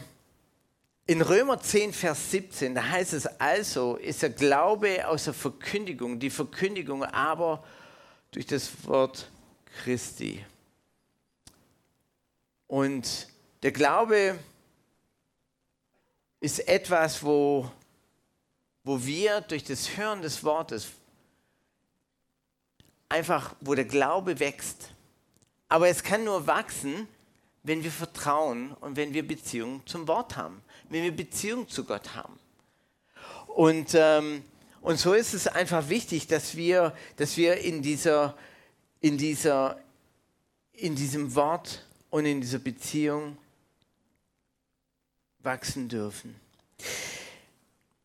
in 1.07 1.23
Römer 1.23 1.61
10, 1.61 1.93
Vers 1.93 2.31
17, 2.31 2.75
da 2.75 2.89
heißt 2.89 3.15
es 3.15 3.27
also, 3.27 3.97
ist 3.97 4.23
der 4.23 4.31
Glaube 4.31 5.09
aus 5.09 5.25
der 5.25 5.35
Verkündigung, 5.35 6.21
die 6.21 6.31
Verkündigung 6.31 7.03
aber 7.03 7.65
durch 8.31 8.47
das 8.47 8.71
Wort 8.87 9.31
Christi. 9.83 10.45
Und 12.69 13.29
der 13.63 13.73
Glaube 13.73 14.39
ist 16.41 16.69
etwas, 16.69 17.23
wo, 17.25 17.69
wo 18.85 19.05
wir 19.05 19.41
durch 19.41 19.65
das 19.65 19.97
Hören 19.97 20.23
des 20.23 20.45
Wortes 20.45 20.89
einfach, 23.09 23.57
wo 23.61 23.75
der 23.75 23.87
Glaube 23.87 24.39
wächst. 24.39 24.91
Aber 25.69 25.89
es 25.89 26.03
kann 26.03 26.25
nur 26.25 26.47
wachsen, 26.47 27.09
wenn 27.69 27.85
wir 27.85 27.93
Vertrauen 27.93 28.73
und 28.81 28.97
wenn 28.97 29.13
wir 29.13 29.27
Beziehung 29.27 29.83
zum 29.87 30.09
Wort 30.09 30.37
haben, 30.37 30.63
wenn 30.89 31.03
wir 31.03 31.15
Beziehung 31.15 31.69
zu 31.69 31.85
Gott 31.85 32.15
haben. 32.15 32.39
Und, 33.47 33.91
ähm, 33.95 34.43
und 34.81 34.99
so 34.99 35.13
ist 35.13 35.35
es 35.35 35.47
einfach 35.47 35.89
wichtig, 35.91 36.27
dass 36.27 36.57
wir, 36.57 36.97
dass 37.17 37.37
wir 37.37 37.59
in, 37.59 37.83
dieser, 37.83 38.37
in, 39.01 39.19
dieser, 39.19 39.79
in 40.73 40.97
diesem 40.97 41.35
Wort 41.35 41.85
und 42.09 42.25
in 42.25 42.41
dieser 42.41 42.59
Beziehung 42.59 43.37
wachsen 45.41 45.89
dürfen. 45.89 46.35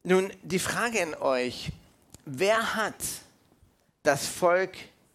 Nun, 0.04 0.34
die 0.42 0.60
Frage 0.60 1.02
an 1.04 1.16
euch, 1.16 1.72
wer 2.26 2.76
hat 2.76 3.02
das 4.04 4.28
Volk 4.28 4.74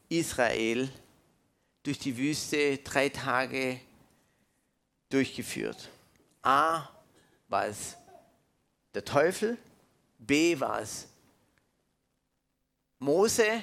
Israel 0.08 0.88
durch 1.82 1.98
die 1.98 2.16
Wüste 2.16 2.78
drei 2.78 3.10
Tage 3.10 3.80
durchgeführt? 5.08 5.88
A 6.42 6.88
war 7.48 7.66
es 7.66 7.96
der 8.94 9.04
Teufel, 9.04 9.56
B 10.18 10.58
war 10.58 10.80
es 10.80 11.06
Mose 12.98 13.62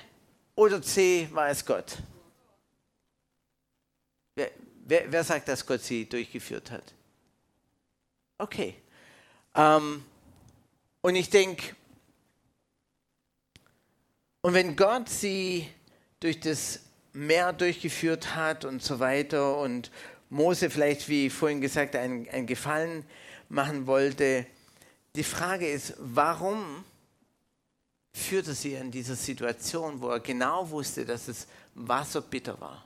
oder 0.56 0.82
C 0.82 1.28
war 1.32 1.50
es 1.50 1.66
Gott? 1.66 1.98
Wer, 4.88 5.12
wer 5.12 5.24
sagt, 5.24 5.48
dass 5.48 5.66
Gott 5.66 5.82
sie 5.82 6.08
durchgeführt 6.08 6.70
hat? 6.70 6.94
Okay. 8.38 8.76
Ähm, 9.56 10.06
und 11.02 11.16
ich 11.16 11.30
denke, 11.30 11.76
und 14.42 14.54
wenn 14.54 14.76
Gott 14.76 15.10
sie 15.10 15.68
durch 16.20 16.40
das 16.40 16.82
Meer 17.14 17.54
durchgeführt 17.54 18.36
hat 18.36 18.66
und 18.66 18.84
so 18.84 19.00
weiter 19.00 19.58
und 19.58 19.90
Mose 20.30 20.70
vielleicht, 20.70 21.08
wie 21.08 21.30
vorhin 21.30 21.62
gesagt, 21.62 21.96
einen, 21.96 22.28
einen 22.30 22.48
Gefallen 22.48 23.06
machen 23.50 23.88
wollte, 23.88 24.46
die 25.16 25.24
Frage 25.24 25.70
ist, 25.70 25.94
warum 25.98 26.84
führte 28.14 28.54
sie 28.54 28.74
in 28.74 28.92
dieser 28.92 29.16
Situation, 29.16 30.02
wo 30.02 30.10
er 30.10 30.20
genau 30.20 30.70
wusste, 30.70 31.06
dass 31.06 31.28
das 31.28 31.48
Wasser 31.74 32.22
bitter 32.22 32.60
war? 32.60 32.86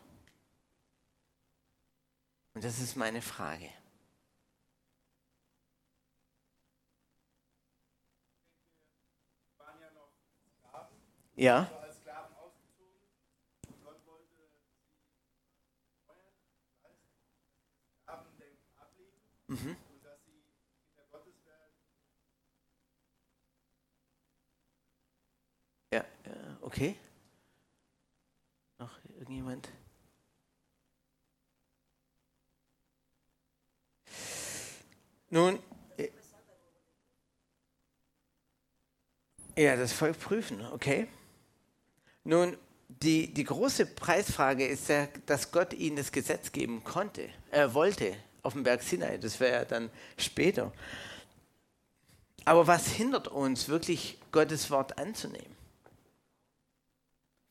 Und 2.54 2.64
das 2.64 2.80
ist 2.80 2.96
meine 2.96 3.22
Frage. 3.22 3.70
Ja. 11.36 11.72
Mhm. 19.50 19.76
Ja, 25.92 26.06
okay. 26.62 26.96
Noch 28.78 28.92
irgendjemand? 29.18 29.70
Nun, 35.32 35.60
äh, 35.98 36.10
ja, 39.58 39.76
das 39.76 39.94
Volk 39.94 40.20
prüfen, 40.20 40.64
okay. 40.68 41.08
Nun, 42.24 42.56
die, 42.88 43.34
die 43.34 43.44
große 43.44 43.88
Preisfrage 43.88 44.68
ist 44.68 44.90
ja, 44.90 45.08
dass 45.26 45.52
Gott 45.52 45.74
ihnen 45.74 45.96
das 45.96 46.12
Gesetz 46.12 46.52
geben 46.52 46.84
konnte, 46.84 47.30
er 47.50 47.74
wollte 47.74 48.16
auf 48.44 48.54
dem 48.54 48.64
Berg 48.64 48.82
Sinai, 48.82 49.18
das 49.18 49.40
wäre 49.40 49.54
ja 49.54 49.66
dann 49.66 49.90
später. 50.18 50.72
Aber 52.46 52.68
was 52.68 52.88
hindert 52.88 53.28
uns 53.28 53.68
wirklich, 53.68 54.18
Gottes 54.32 54.72
Wort 54.72 54.98
anzunehmen? 54.98 55.56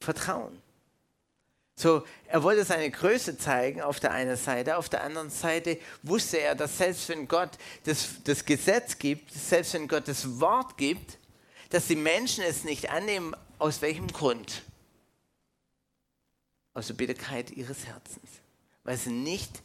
Vertrauen. 0.01 0.62
So, 1.77 2.05
er 2.27 2.42
wollte 2.42 2.64
seine 2.64 2.90
Größe 2.90 3.38
zeigen 3.38 3.81
auf 3.81 4.01
der 4.01 4.11
einen 4.11 4.37
Seite, 4.37 4.79
auf 4.79 4.88
der 4.88 5.05
anderen 5.05 5.31
Seite 5.31 5.79
wusste 6.03 6.38
er, 6.38 6.57
dass 6.57 6.77
selbst 6.79 7.09
wenn 7.09 7.29
Gott 7.29 7.51
das, 7.85 8.22
das 8.24 8.44
Gesetz 8.44 8.98
gibt, 8.98 9.33
selbst 9.33 9.74
wenn 9.74 9.87
Gott 9.87 10.09
das 10.09 10.40
Wort 10.40 10.77
gibt, 10.77 11.18
dass 11.70 11.87
die 11.87 11.94
Menschen 11.94 12.42
es 12.42 12.64
nicht 12.64 12.90
annehmen, 12.90 13.37
aus 13.61 13.81
welchem 13.81 14.09
Grund? 14.09 14.62
Aus 16.74 16.88
der 16.88 16.94
Bitterkeit 16.94 17.53
ihres 17.53 17.87
Herzens. 17.87 18.29
Weil 18.83 18.96
sie 18.96 19.11
nicht. 19.11 19.62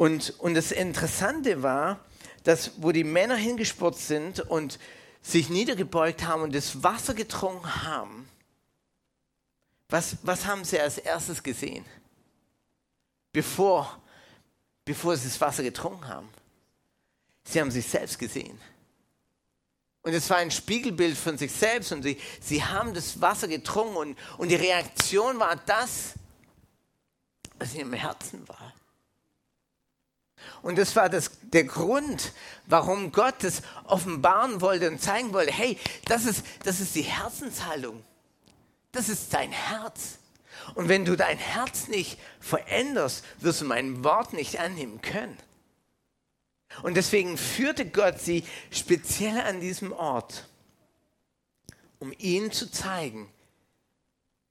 Und, 0.00 0.30
und 0.40 0.54
das 0.54 0.72
Interessante 0.72 1.62
war, 1.62 2.00
dass 2.44 2.82
wo 2.82 2.90
die 2.90 3.04
Männer 3.04 3.36
hingespurt 3.36 3.98
sind 3.98 4.40
und 4.40 4.78
sich 5.20 5.50
niedergebeugt 5.50 6.24
haben 6.24 6.40
und 6.40 6.54
das 6.54 6.82
Wasser 6.82 7.12
getrunken 7.12 7.84
haben, 7.84 8.26
was, 9.90 10.16
was 10.22 10.46
haben 10.46 10.64
sie 10.64 10.80
als 10.80 10.96
erstes 10.96 11.42
gesehen, 11.42 11.84
bevor, 13.34 14.00
bevor 14.86 15.18
sie 15.18 15.28
das 15.28 15.38
Wasser 15.38 15.62
getrunken 15.62 16.08
haben? 16.08 16.30
Sie 17.44 17.60
haben 17.60 17.70
sich 17.70 17.86
selbst 17.86 18.18
gesehen. 18.18 18.58
Und 20.00 20.14
es 20.14 20.30
war 20.30 20.38
ein 20.38 20.50
Spiegelbild 20.50 21.18
von 21.18 21.36
sich 21.36 21.52
selbst 21.52 21.92
und 21.92 22.04
sie, 22.04 22.18
sie 22.40 22.64
haben 22.64 22.94
das 22.94 23.20
Wasser 23.20 23.48
getrunken 23.48 23.96
und, 23.96 24.18
und 24.38 24.48
die 24.48 24.56
Reaktion 24.56 25.38
war 25.38 25.56
das, 25.56 26.14
was 27.58 27.74
in 27.74 27.80
ihrem 27.80 27.92
Herzen 27.92 28.48
war. 28.48 28.72
Und 30.62 30.76
das 30.76 30.94
war 30.96 31.08
das, 31.08 31.30
der 31.42 31.64
Grund, 31.64 32.32
warum 32.66 33.12
Gott 33.12 33.36
das 33.40 33.62
offenbaren 33.84 34.60
wollte 34.60 34.90
und 34.90 35.00
zeigen 35.00 35.32
wollte, 35.32 35.52
hey, 35.52 35.78
das 36.06 36.24
ist, 36.24 36.44
das 36.64 36.80
ist 36.80 36.94
die 36.94 37.02
Herzenshaltung. 37.02 38.04
Das 38.92 39.08
ist 39.08 39.32
dein 39.32 39.52
Herz. 39.52 40.18
Und 40.74 40.88
wenn 40.88 41.04
du 41.04 41.16
dein 41.16 41.38
Herz 41.38 41.88
nicht 41.88 42.18
veränderst, 42.40 43.24
wirst 43.38 43.62
du 43.62 43.64
mein 43.64 44.04
Wort 44.04 44.32
nicht 44.32 44.60
annehmen 44.60 45.00
können. 45.00 45.36
Und 46.82 46.94
deswegen 46.94 47.36
führte 47.36 47.86
Gott 47.86 48.20
sie 48.20 48.44
speziell 48.70 49.40
an 49.40 49.60
diesem 49.60 49.92
Ort, 49.92 50.46
um 51.98 52.12
ihnen 52.18 52.52
zu 52.52 52.70
zeigen, 52.70 53.28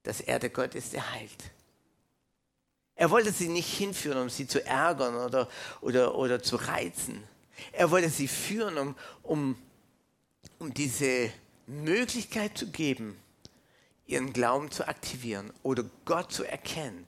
dass 0.04 0.22
er 0.22 0.40
der 0.40 0.50
Gott 0.50 0.76
ist, 0.76 0.94
der 0.94 1.12
heilt. 1.12 1.52
Er 3.00 3.12
wollte 3.12 3.32
sie 3.32 3.48
nicht 3.48 3.78
hinführen, 3.78 4.24
um 4.24 4.30
sie 4.30 4.46
zu 4.46 4.66
ärgern 4.66 5.16
oder, 5.16 5.48
oder, 5.80 6.16
oder 6.16 6.44
zu 6.44 6.58
reizen. 6.58 7.24
Er 7.72 7.92
wollte 7.92 8.10
sie 8.10 8.28
führen, 8.28 8.78
um, 8.78 8.96
um, 9.24 9.58
um 10.58 10.74
diese 10.74 11.32
Möglichkeit 11.66 12.58
zu 12.58 12.68
geben, 12.68 13.18
ihren 14.06 14.34
Glauben 14.34 14.70
zu 14.70 14.86
aktivieren 14.86 15.54
oder 15.64 15.86
Gott 16.04 16.34
zu 16.34 16.44
erkennen 16.44 17.08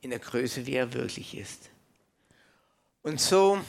in 0.00 0.10
der 0.10 0.18
Größe, 0.18 0.66
wie 0.66 0.74
er 0.74 0.92
wirklich 0.92 1.38
ist. 1.38 1.70
Und 3.02 3.20
so, 3.20 3.60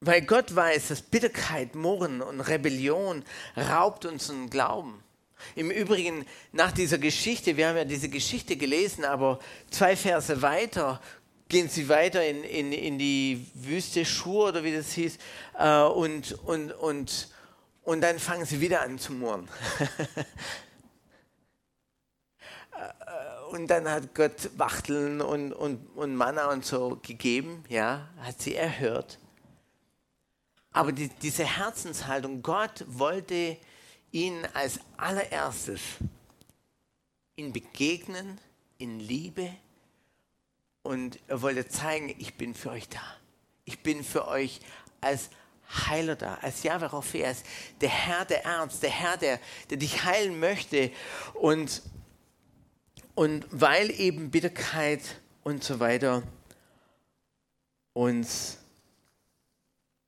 weil 0.00 0.20
Gott 0.20 0.54
weiß, 0.54 0.88
dass 0.88 1.00
Bitterkeit, 1.00 1.76
Murren 1.76 2.20
und 2.20 2.42
Rebellion 2.42 3.24
raubt 3.56 4.04
unseren 4.04 4.50
Glauben 4.50 5.02
im 5.54 5.70
Übrigen, 5.70 6.24
nach 6.52 6.72
dieser 6.72 6.98
Geschichte, 6.98 7.56
wir 7.56 7.68
haben 7.68 7.76
ja 7.76 7.84
diese 7.84 8.08
Geschichte 8.08 8.56
gelesen, 8.56 9.04
aber 9.04 9.38
zwei 9.70 9.96
Verse 9.96 10.42
weiter 10.42 11.00
gehen 11.52 11.68
sie 11.68 11.88
weiter 11.88 12.24
in, 12.26 12.42
in, 12.44 12.72
in 12.72 12.98
die 12.98 13.46
Wüste 13.54 14.06
Schur 14.06 14.48
oder 14.48 14.64
wie 14.64 14.74
das 14.74 14.92
hieß 14.92 15.18
äh, 15.58 15.82
und, 15.82 16.32
und, 16.46 16.72
und, 16.72 17.28
und 17.82 18.00
dann 18.00 18.18
fangen 18.18 18.46
sie 18.46 18.60
wieder 18.60 18.80
an 18.82 18.98
zu 18.98 19.12
murren. 19.12 19.48
Äh, 22.74 23.54
und 23.54 23.66
dann 23.66 23.86
hat 23.86 24.14
Gott 24.14 24.48
Wachteln 24.56 25.20
und, 25.20 25.52
und, 25.52 25.86
und 25.94 26.16
Manna 26.16 26.50
und 26.50 26.64
so 26.64 26.98
gegeben, 27.02 27.62
ja, 27.68 28.08
hat 28.22 28.40
sie 28.40 28.56
erhört. 28.56 29.18
Aber 30.72 30.90
die, 30.90 31.10
diese 31.20 31.44
Herzenshaltung, 31.44 32.42
Gott 32.42 32.86
wollte 32.88 33.58
ihn 34.12 34.46
als 34.54 34.78
allererstes 34.96 35.80
in 37.34 37.52
Begegnen, 37.52 38.38
in 38.78 39.00
Liebe 39.00 39.50
und 40.82 41.18
er 41.28 41.42
wollte 41.42 41.66
zeigen, 41.68 42.14
ich 42.18 42.34
bin 42.34 42.54
für 42.54 42.70
euch 42.70 42.88
da. 42.88 43.02
Ich 43.64 43.82
bin 43.82 44.02
für 44.04 44.26
euch 44.28 44.60
als 45.00 45.30
Heiler 45.88 46.16
da, 46.16 46.34
als 46.42 46.64
Rapha, 46.64 47.24
als 47.24 47.44
der 47.80 47.88
Herr 47.88 48.24
der 48.24 48.44
Ernst, 48.44 48.82
der 48.82 48.90
Herr, 48.90 49.16
der, 49.16 49.40
der 49.70 49.76
dich 49.78 50.04
heilen 50.04 50.38
möchte. 50.38 50.90
Und, 51.34 51.82
und 53.14 53.46
weil 53.50 53.90
eben 53.90 54.30
Bitterkeit 54.30 55.02
und 55.44 55.62
so 55.62 55.80
weiter 55.80 56.22
uns 57.92 58.58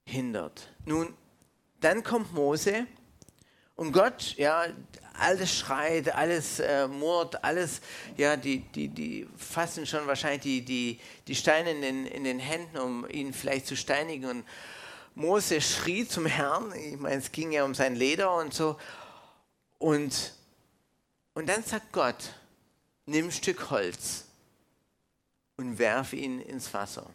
hindert. 0.05 0.69
Nun, 0.85 1.15
dann 1.81 2.03
kommt 2.03 2.33
Mose 2.35 2.87
und 3.77 3.93
Gott, 3.93 4.35
ja, 4.37 4.67
alles 5.19 5.57
schreit, 5.57 6.15
alles 6.15 6.61
äh, 6.61 6.87
murrt, 6.89 7.43
alles, 7.45 7.81
ja, 8.17 8.37
die, 8.37 8.61
die, 8.61 8.89
die 8.89 9.29
fassen 9.37 9.87
schon 9.87 10.07
wahrscheinlich 10.07 10.43
die, 10.43 10.63
die, 10.63 11.01
die 11.27 11.35
Steine 11.35 11.71
in 11.71 11.83
den, 11.83 12.07
in 12.07 12.25
den 12.25 12.39
Händen, 12.39 12.79
um 12.79 13.09
ihn 13.09 13.33
vielleicht 13.33 13.67
zu 13.67 13.77
steinigen. 13.77 14.27
Und 14.27 14.45
Mose 15.15 15.61
schrie 15.61 16.07
zum 16.07 16.27
Herrn, 16.27 16.73
ich 16.75 16.99
meine, 16.99 17.17
es 17.17 17.33
ging 17.33 17.53
ja 17.53 17.65
um 17.65 17.75
sein 17.75 17.95
Leder 17.95 18.37
und 18.37 18.55
so. 18.55 18.77
Und, 19.79 20.35
und 21.35 21.49
dann 21.49 21.63
sagt 21.63 21.93
Gott, 21.93 22.35
nimm 23.07 23.27
ein 23.27 23.33
Stück 23.33 23.71
Holz 23.71 24.25
und 25.57 25.79
werf 25.79 26.13
ihn 26.13 26.41
ins 26.41 26.73
Wasser. 26.75 27.07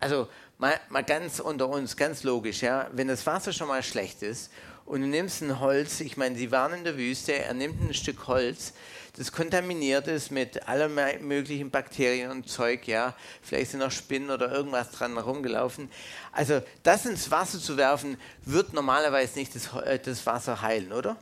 Also 0.00 0.28
mal, 0.58 0.78
mal 0.90 1.04
ganz 1.04 1.40
unter 1.40 1.68
uns, 1.68 1.96
ganz 1.96 2.22
logisch, 2.22 2.60
ja, 2.60 2.90
wenn 2.92 3.08
das 3.08 3.26
Wasser 3.26 3.52
schon 3.52 3.68
mal 3.68 3.82
schlecht 3.82 4.22
ist 4.22 4.50
und 4.86 5.00
du 5.00 5.06
nimmst 5.06 5.42
ein 5.42 5.60
Holz, 5.60 6.00
ich 6.00 6.16
meine, 6.16 6.36
sie 6.36 6.50
waren 6.50 6.72
in 6.72 6.84
der 6.84 6.96
Wüste, 6.96 7.34
er 7.34 7.54
nimmt 7.54 7.80
ein 7.82 7.92
Stück 7.92 8.26
Holz, 8.28 8.72
das 9.16 9.32
kontaminiert 9.32 10.08
ist 10.08 10.30
mit 10.30 10.68
aller 10.68 10.88
möglichen 10.88 11.70
Bakterien 11.70 12.30
und 12.30 12.48
Zeug, 12.48 12.86
ja, 12.86 13.14
vielleicht 13.42 13.72
sind 13.72 13.80
noch 13.80 13.90
Spinnen 13.90 14.30
oder 14.30 14.52
irgendwas 14.52 14.90
dran 14.90 15.14
herumgelaufen. 15.14 15.90
Also 16.32 16.62
das 16.82 17.06
ins 17.06 17.30
Wasser 17.30 17.58
zu 17.58 17.76
werfen, 17.76 18.18
wird 18.44 18.74
normalerweise 18.74 19.38
nicht 19.38 19.54
das, 19.54 19.72
äh, 19.84 19.98
das 19.98 20.24
Wasser 20.26 20.60
heilen, 20.60 20.92
oder? 20.92 21.16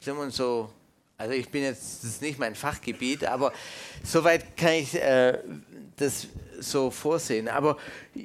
Sind 0.00 0.16
wir 0.16 0.22
uns 0.22 0.36
so, 0.36 0.70
also 1.16 1.32
ich 1.32 1.48
bin 1.48 1.62
jetzt, 1.62 2.02
das 2.02 2.10
ist 2.10 2.22
nicht 2.22 2.40
mein 2.40 2.56
Fachgebiet, 2.56 3.24
aber 3.24 3.52
soweit 4.04 4.56
kann 4.56 4.72
ich 4.72 4.94
äh, 4.96 5.38
das 5.96 6.26
so 6.58 6.90
vorsehen. 6.90 7.48
Aber 7.48 7.78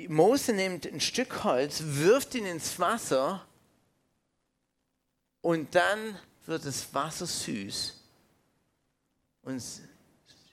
Mose 0.08 0.54
nimmt 0.54 0.88
ein 0.88 1.00
Stück 1.00 1.44
Holz, 1.44 1.84
wirft 1.86 2.34
ihn 2.34 2.48
ins 2.48 2.80
Wasser 2.80 3.47
und 5.48 5.76
dann 5.76 6.20
wird 6.46 6.66
das 6.66 6.94
Wasser 6.94 7.26
süß. 7.26 7.94
Und 9.44 9.64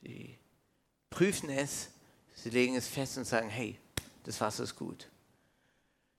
sie 0.04 0.38
prüfen 1.10 1.50
es, 1.50 1.88
sie 2.36 2.50
legen 2.50 2.76
es 2.76 2.86
fest 2.86 3.18
und 3.18 3.24
sagen, 3.24 3.48
hey, 3.48 3.76
das 4.22 4.40
Wasser 4.40 4.62
ist 4.62 4.76
gut. 4.76 5.08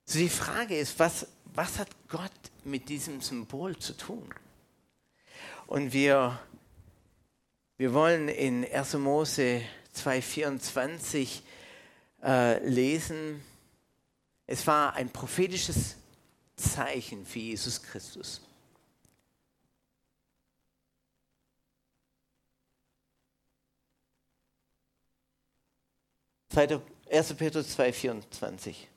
So 0.04 0.18
die 0.18 0.28
Frage 0.28 0.78
ist, 0.78 0.98
was, 0.98 1.26
was 1.54 1.78
hat 1.78 1.88
Gott 2.08 2.30
mit 2.64 2.90
diesem 2.90 3.22
Symbol 3.22 3.78
zu 3.78 3.96
tun? 3.96 4.28
Und 5.66 5.94
wir, 5.94 6.38
wir 7.78 7.94
wollen 7.94 8.28
in 8.28 8.70
1. 8.70 8.92
Mose 8.98 9.62
2,24 9.94 11.40
äh, 12.22 12.68
lesen, 12.68 13.42
es 14.46 14.66
war 14.66 14.92
ein 14.96 15.08
prophetisches 15.08 15.96
Zeichen 16.56 17.24
für 17.24 17.38
Jesus 17.38 17.82
Christus. 17.82 18.42
1. 26.56 27.34
Petrus 27.34 27.68
2, 27.70 27.92
24. 27.92 28.88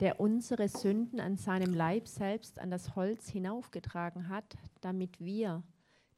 der 0.00 0.20
unsere 0.20 0.68
Sünden 0.68 1.20
an 1.20 1.36
seinem 1.36 1.72
Leib 1.72 2.08
selbst 2.08 2.58
an 2.58 2.70
das 2.70 2.94
Holz 2.96 3.28
hinaufgetragen 3.28 4.28
hat, 4.28 4.56
damit 4.80 5.20
wir, 5.20 5.62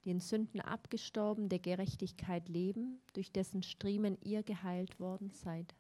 den 0.05 0.21
Sünden 0.21 0.61
abgestorben, 0.61 1.49
der 1.49 1.59
Gerechtigkeit 1.59 2.49
leben, 2.49 3.01
durch 3.12 3.33
dessen 3.33 3.62
Striemen 3.62 4.19
ihr 4.23 4.42
geheilt 4.42 4.99
worden 4.99 5.31
seid. 5.31 5.75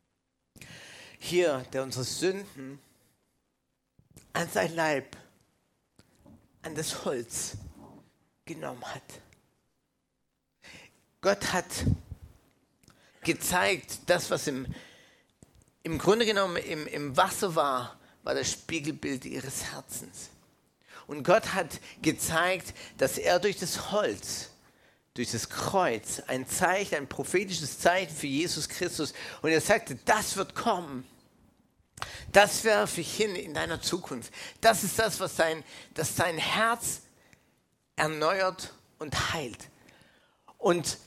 Hier, 1.18 1.64
der 1.72 1.82
unsere 1.82 2.04
Sünden 2.04 2.78
an 4.32 4.48
sein 4.48 4.74
Leib, 4.74 5.16
an 6.62 6.74
das 6.74 7.04
Holz 7.04 7.56
genommen 8.44 8.84
hat. 8.84 9.25
Gott 11.26 11.52
hat 11.52 11.66
gezeigt, 13.24 13.98
das, 14.06 14.30
was 14.30 14.46
im, 14.46 14.64
im 15.82 15.98
Grunde 15.98 16.24
genommen 16.24 16.56
im, 16.56 16.86
im 16.86 17.16
Wasser 17.16 17.56
war, 17.56 17.98
war 18.22 18.36
das 18.36 18.52
Spiegelbild 18.52 19.24
ihres 19.24 19.64
Herzens. 19.72 20.30
Und 21.08 21.24
Gott 21.24 21.52
hat 21.52 21.80
gezeigt, 22.00 22.74
dass 22.98 23.18
er 23.18 23.40
durch 23.40 23.58
das 23.58 23.90
Holz, 23.90 24.50
durch 25.14 25.32
das 25.32 25.48
Kreuz, 25.48 26.22
ein 26.28 26.46
Zeichen, 26.46 26.94
ein 26.94 27.08
prophetisches 27.08 27.80
Zeichen 27.80 28.14
für 28.14 28.28
Jesus 28.28 28.68
Christus, 28.68 29.12
und 29.42 29.50
er 29.50 29.60
sagte, 29.60 29.96
das 30.04 30.36
wird 30.36 30.54
kommen. 30.54 31.04
Das 32.30 32.62
werfe 32.62 33.00
ich 33.00 33.16
hin 33.16 33.34
in 33.34 33.52
deiner 33.52 33.82
Zukunft. 33.82 34.32
Das 34.60 34.84
ist 34.84 34.96
das, 34.96 35.18
was 35.18 35.34
sein, 35.34 35.64
das 35.92 36.14
sein 36.14 36.38
Herz 36.38 37.00
erneuert 37.96 38.72
und 39.00 39.32
heilt. 39.32 39.70
Und 40.58 40.98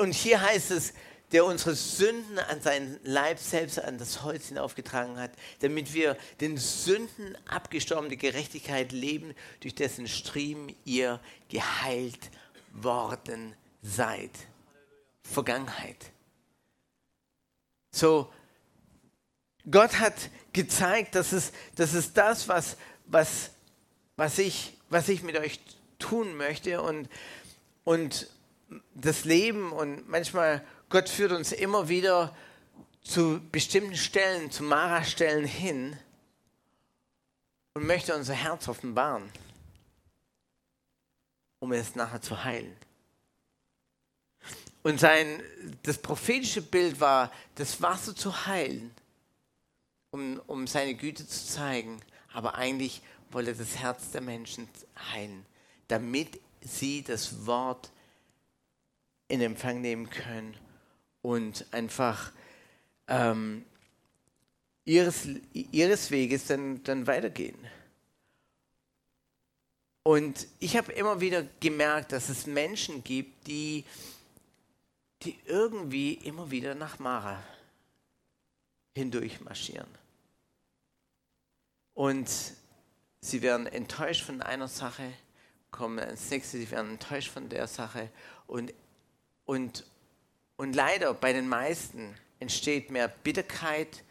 und 0.00 0.12
hier 0.12 0.40
heißt 0.40 0.70
es, 0.70 0.94
der 1.32 1.44
unsere 1.44 1.74
Sünden 1.74 2.38
an 2.38 2.60
seinen 2.60 2.98
Leib 3.04 3.38
selbst 3.38 3.78
an 3.78 3.98
das 3.98 4.22
Holz 4.22 4.48
hinaufgetragen 4.48 5.18
hat, 5.18 5.30
damit 5.60 5.94
wir 5.94 6.16
den 6.40 6.56
Sünden 6.56 7.36
abgestorbene 7.46 8.16
Gerechtigkeit 8.16 8.90
leben, 8.92 9.34
durch 9.60 9.74
dessen 9.74 10.08
Striemen 10.08 10.74
ihr 10.84 11.20
geheilt 11.48 12.30
worden 12.72 13.54
seid. 13.82 14.30
Vergangenheit. 15.22 16.10
So, 17.92 18.32
Gott 19.70 20.00
hat 20.00 20.14
gezeigt, 20.52 21.14
dass 21.14 21.32
es, 21.32 21.52
dass 21.76 21.92
es 21.92 22.12
das, 22.12 22.48
was, 22.48 22.76
was, 23.06 23.50
was, 24.16 24.38
ich, 24.38 24.76
was 24.88 25.08
ich 25.08 25.22
mit 25.22 25.36
euch 25.36 25.60
tun 25.98 26.36
möchte 26.36 26.82
und, 26.82 27.08
und, 27.84 28.28
das 28.94 29.24
Leben 29.24 29.72
und 29.72 30.08
manchmal 30.08 30.64
Gott 30.88 31.08
führt 31.08 31.32
uns 31.32 31.52
immer 31.52 31.88
wieder 31.88 32.36
zu 33.02 33.40
bestimmten 33.50 33.96
Stellen, 33.96 34.50
zu 34.50 34.62
Mara-Stellen 34.62 35.44
hin 35.46 35.96
und 37.74 37.86
möchte 37.86 38.14
unser 38.14 38.34
Herz 38.34 38.68
offenbaren, 38.68 39.30
um 41.60 41.72
es 41.72 41.94
nachher 41.94 42.20
zu 42.20 42.44
heilen. 42.44 42.76
und 44.82 44.98
sein, 44.98 45.42
das 45.82 45.98
prophetische 45.98 46.62
Bild 46.62 47.00
war, 47.00 47.30
das 47.56 47.82
Wasser 47.82 48.16
zu 48.16 48.46
heilen, 48.46 48.90
um, 50.10 50.40
um 50.46 50.66
seine 50.66 50.94
Güte 50.94 51.26
zu 51.26 51.46
zeigen. 51.46 52.00
Aber 52.32 52.54
eigentlich 52.54 53.02
wollte 53.30 53.50
er 53.50 53.56
das 53.56 53.76
Herz 53.76 54.10
der 54.10 54.22
Menschen 54.22 54.68
heilen, 55.12 55.44
damit 55.88 56.40
sie 56.62 57.02
das 57.02 57.46
Wort 57.46 57.90
in 59.30 59.40
Empfang 59.40 59.80
nehmen 59.80 60.10
können 60.10 60.56
und 61.22 61.66
einfach 61.72 62.32
ähm, 63.06 63.64
ihres, 64.84 65.28
ihres 65.52 66.10
Weges 66.10 66.46
dann, 66.46 66.82
dann 66.82 67.06
weitergehen. 67.06 67.58
Und 70.02 70.48
ich 70.58 70.76
habe 70.76 70.92
immer 70.92 71.20
wieder 71.20 71.44
gemerkt, 71.60 72.12
dass 72.12 72.28
es 72.28 72.46
Menschen 72.46 73.04
gibt, 73.04 73.46
die, 73.46 73.84
die 75.22 75.38
irgendwie 75.44 76.14
immer 76.14 76.50
wieder 76.50 76.74
nach 76.74 76.98
Mara 76.98 77.42
hindurch 78.94 79.40
marschieren. 79.40 79.88
Und 81.94 82.28
sie 83.20 83.42
werden 83.42 83.66
enttäuscht 83.66 84.24
von 84.24 84.40
einer 84.42 84.68
Sache, 84.68 85.12
kommen 85.70 85.98
ins 85.98 86.30
nächste, 86.30 86.58
sie 86.58 86.70
werden 86.70 86.92
enttäuscht 86.92 87.30
von 87.30 87.48
der 87.48 87.66
Sache. 87.66 88.10
Und, 88.46 88.72
und, 89.50 89.84
und 90.56 90.76
leider 90.76 91.12
bei 91.12 91.32
den 91.32 91.48
meisten 91.48 92.14
entsteht 92.38 92.92
mehr 92.92 93.08
Bitterkeit, 93.08 94.04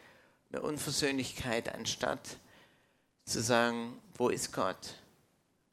mehr 0.50 0.66
Unversöhnlichkeit, 0.66 1.74
anstatt 1.74 2.20
zu 3.24 3.42
sagen, 3.42 3.98
wo 4.16 4.28
ist 4.28 4.52
Gott? 4.52 4.96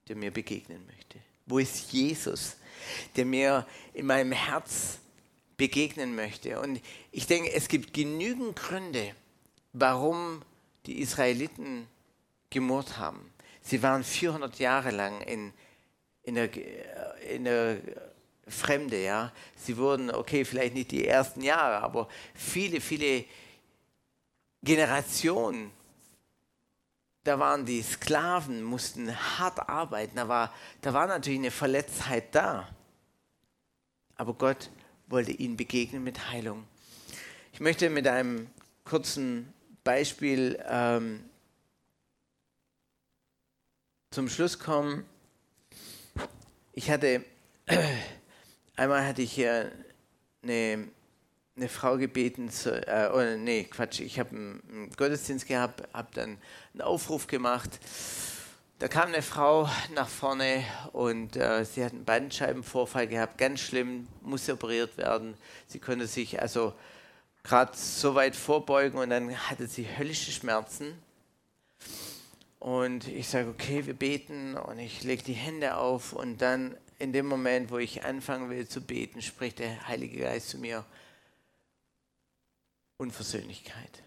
der 0.07 0.15
mir 0.15 0.31
begegnen 0.31 0.87
möchte? 0.87 1.19
Wo 1.47 1.59
ist 1.59 1.93
Jesus, 1.93 2.59
der 3.17 3.25
mir 3.25 3.67
in 3.93 4.07
meinem 4.07 4.31
Herz 4.31 5.01
begegnen 5.57 6.15
möchte? 6.15 6.61
Und 6.61 6.81
ich 7.11 7.27
denke, 7.27 7.53
es 7.53 7.67
gibt 7.67 7.93
genügend 7.93 8.55
Gründe, 8.55 9.17
warum 9.73 10.43
die 10.87 11.01
Israeliten 11.01 11.89
gemurrt 12.51 12.99
haben. 12.99 13.33
Sie 13.63 13.83
waren 13.83 14.05
400 14.05 14.61
Jahre 14.61 14.93
lang 14.93 15.23
in, 15.23 15.53
in, 16.23 16.37
der, 16.37 16.51
in 17.29 17.43
der 17.43 17.81
Fremde, 18.49 19.03
ja. 19.03 19.33
Sie 19.57 19.77
wurden, 19.77 20.11
okay, 20.11 20.45
vielleicht 20.45 20.75
nicht 20.75 20.91
die 20.91 21.07
ersten 21.07 21.43
Jahre, 21.43 21.83
aber 21.83 22.09
viele, 22.35 22.81
viele 22.81 23.25
Generationen 24.63 25.73
da 27.27 27.41
waren 27.41 27.67
die 27.67 27.83
Sklaven, 27.83 28.63
mussten 28.63 29.13
hart 29.39 29.69
arbeiten, 29.69 30.15
da 30.17 30.29
war, 30.29 30.55
da 30.81 30.95
war 30.95 31.09
natürlich 31.09 31.41
eine 31.41 31.51
Verletztheit 31.51 32.33
da. 32.33 32.69
Aber 34.15 34.33
Gott 34.35 34.71
wollte 35.09 35.33
ihnen 35.33 35.57
begegnen 35.57 36.05
mit 36.05 36.31
Heilung. 36.31 36.65
Ich 37.53 37.59
möchte 37.59 37.91
mit 37.91 38.07
einem 38.07 38.49
kurzen 38.85 39.53
Beispiel 39.83 40.63
ähm, 40.69 41.25
zum 44.13 44.29
Schluss 44.29 44.59
kommen. 44.59 45.05
Ich 46.75 46.91
hatte, 46.91 47.25
einmal 48.77 49.07
hatte 49.07 49.23
ich 49.23 49.33
hier 49.33 49.73
eine 50.43 50.89
eine 51.57 51.69
Frau 51.69 51.97
gebeten, 51.97 52.51
zu, 52.51 52.71
äh, 52.87 53.09
oder 53.09 53.35
oh, 53.35 53.39
nee, 53.39 53.65
Quatsch, 53.65 54.01
ich 54.01 54.19
habe 54.19 54.31
einen, 54.31 54.91
Gottesdienst 54.97 55.47
gehabt, 55.47 55.83
habe 55.93 56.09
dann 56.13 56.39
einen 56.75 56.83
Aufruf 56.83 57.27
gemacht. 57.27 57.71
Da 58.79 58.89
kam 58.89 59.09
eine 59.09 59.23
Frau 59.23 59.69
nach 59.95 60.09
vorne 60.09 60.63
und 60.93 61.37
äh, 61.37 61.65
sie 61.65 61.83
hat 61.83 61.93
einen 61.93 62.05
Bandscheibenvorfall 62.05 63.07
gehabt, 63.07 63.39
ganz 63.39 63.61
schlimm, 63.61 64.07
musste 64.21 64.53
operiert 64.53 64.99
werden. 64.99 65.35
Sie 65.67 65.79
konnte 65.79 66.07
sich 66.07 66.43
also 66.43 66.75
gerade 67.43 67.73
so 67.75 68.15
weit 68.15 68.37
vorbeugen 68.37 68.99
und 68.99 69.09
dann 69.09 69.35
hatte 69.49 69.67
sie 69.67 69.87
höllische 69.97 70.33
Schmerzen. 70.33 70.93
Und 72.59 73.09
ich 73.09 73.29
sage, 73.29 73.49
okay, 73.49 73.87
wir 73.87 73.95
beten 73.95 74.57
und 74.57 74.79
ich 74.79 75.05
lege 75.05 75.23
die 75.23 75.33
Hände 75.33 75.77
auf 75.77 76.13
und 76.13 76.43
dann 76.43 76.77
in 76.99 77.13
dem 77.13 77.27
Moment, 77.27 77.71
wo 77.71 77.79
ich 77.79 78.05
anfangen 78.05 78.51
will 78.51 78.67
zu 78.69 78.81
beten, 78.81 79.23
spricht 79.23 79.59
der 79.59 79.87
Heilige 79.89 80.21
Geist 80.21 80.51
zu 80.51 80.59
mir, 80.59 80.85
Unversöhnlichkeit. 82.99 84.03